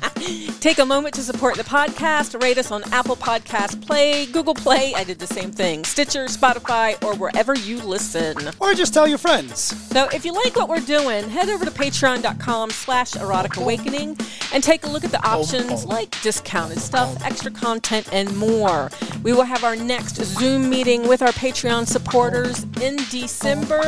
Take 0.61 0.79
a 0.79 0.85
moment 0.85 1.13
to 1.15 1.21
support 1.21 1.55
the 1.55 1.63
podcast. 1.63 2.41
Rate 2.41 2.57
us 2.57 2.71
on 2.71 2.83
Apple 2.91 3.15
Podcast 3.15 3.85
Play, 3.85 4.25
Google 4.25 4.55
Play. 4.55 4.93
I 4.95 5.03
did 5.03 5.19
the 5.19 5.27
same 5.27 5.51
thing. 5.51 5.83
Stitcher, 5.83 6.25
Spotify, 6.25 7.01
or 7.03 7.15
wherever 7.15 7.55
you 7.55 7.77
listen. 7.77 8.35
Or 8.59 8.73
just 8.73 8.93
tell 8.93 9.07
your 9.07 9.19
friends. 9.19 9.59
So 9.91 10.09
if 10.09 10.25
you 10.25 10.33
like 10.33 10.55
what 10.55 10.67
we're 10.67 10.79
doing, 10.79 11.29
head 11.29 11.49
over 11.49 11.65
to 11.65 11.71
patreon.com 11.71 12.71
slash 12.71 13.15
erotic 13.15 13.57
awakening 13.57 14.17
and 14.53 14.63
take 14.63 14.85
a 14.85 14.89
look 14.89 15.03
at 15.03 15.11
the 15.11 15.21
oh, 15.23 15.41
options 15.41 15.85
oh. 15.85 15.89
like 15.89 16.19
discounted 16.21 16.79
stuff, 16.79 17.23
extra 17.23 17.51
content, 17.51 18.09
and 18.11 18.35
more. 18.35 18.89
We 19.23 19.33
will 19.33 19.43
have 19.43 19.63
our 19.63 19.75
next 19.75 20.15
Zoom 20.15 20.69
meeting 20.69 21.07
with 21.07 21.21
our 21.21 21.31
Patreon 21.33 21.87
supporters 21.87 22.63
in 22.81 22.97
December. 23.09 23.81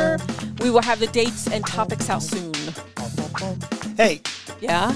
We 0.60 0.70
will 0.70 0.82
have 0.82 0.98
the 1.00 1.06
dates 1.08 1.46
and 1.48 1.64
topics 1.66 2.10
out 2.10 2.22
soon. 2.22 2.52
Hey, 3.96 4.20
Yeah? 4.60 4.92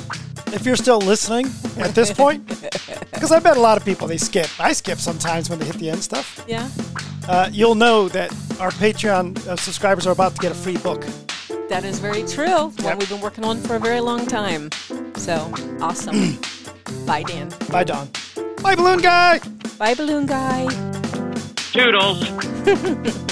if 0.52 0.66
you're 0.66 0.76
still 0.76 0.98
listening 0.98 1.46
at 1.78 1.94
this 1.94 2.12
point, 2.12 2.46
because 3.12 3.32
I 3.32 3.38
bet 3.38 3.56
a 3.56 3.60
lot 3.60 3.76
of 3.78 3.84
people 3.84 4.06
they 4.08 4.18
skip. 4.18 4.48
I 4.60 4.72
skip 4.72 4.98
sometimes 4.98 5.48
when 5.48 5.58
they 5.58 5.64
hit 5.64 5.76
the 5.76 5.88
end 5.90 6.02
stuff. 6.02 6.44
Yeah? 6.46 6.68
Uh, 7.28 7.48
you'll 7.52 7.74
know 7.76 8.08
that 8.10 8.30
our 8.60 8.70
Patreon 8.72 9.38
uh, 9.46 9.56
subscribers 9.56 10.06
are 10.06 10.12
about 10.12 10.34
to 10.34 10.40
get 10.42 10.52
a 10.52 10.54
free 10.54 10.76
book. 10.76 11.04
That 11.68 11.84
is 11.84 11.98
very 12.00 12.22
true. 12.24 12.66
One 12.66 12.74
Yep. 12.84 12.98
we've 12.98 13.08
been 13.08 13.20
working 13.20 13.44
on 13.44 13.58
for 13.62 13.76
a 13.76 13.80
very 13.80 14.00
long 14.00 14.26
time. 14.26 14.68
So 15.16 15.52
awesome. 15.80 16.38
Bye, 17.06 17.22
Dan. 17.22 17.48
Bye, 17.70 17.84
Dawn. 17.84 18.10
Bye, 18.62 18.74
Balloon 18.74 19.00
Guy. 19.00 19.38
Bye, 19.78 19.94
Balloon 19.94 20.26
Guy. 20.26 20.66
Toodles. 21.72 22.28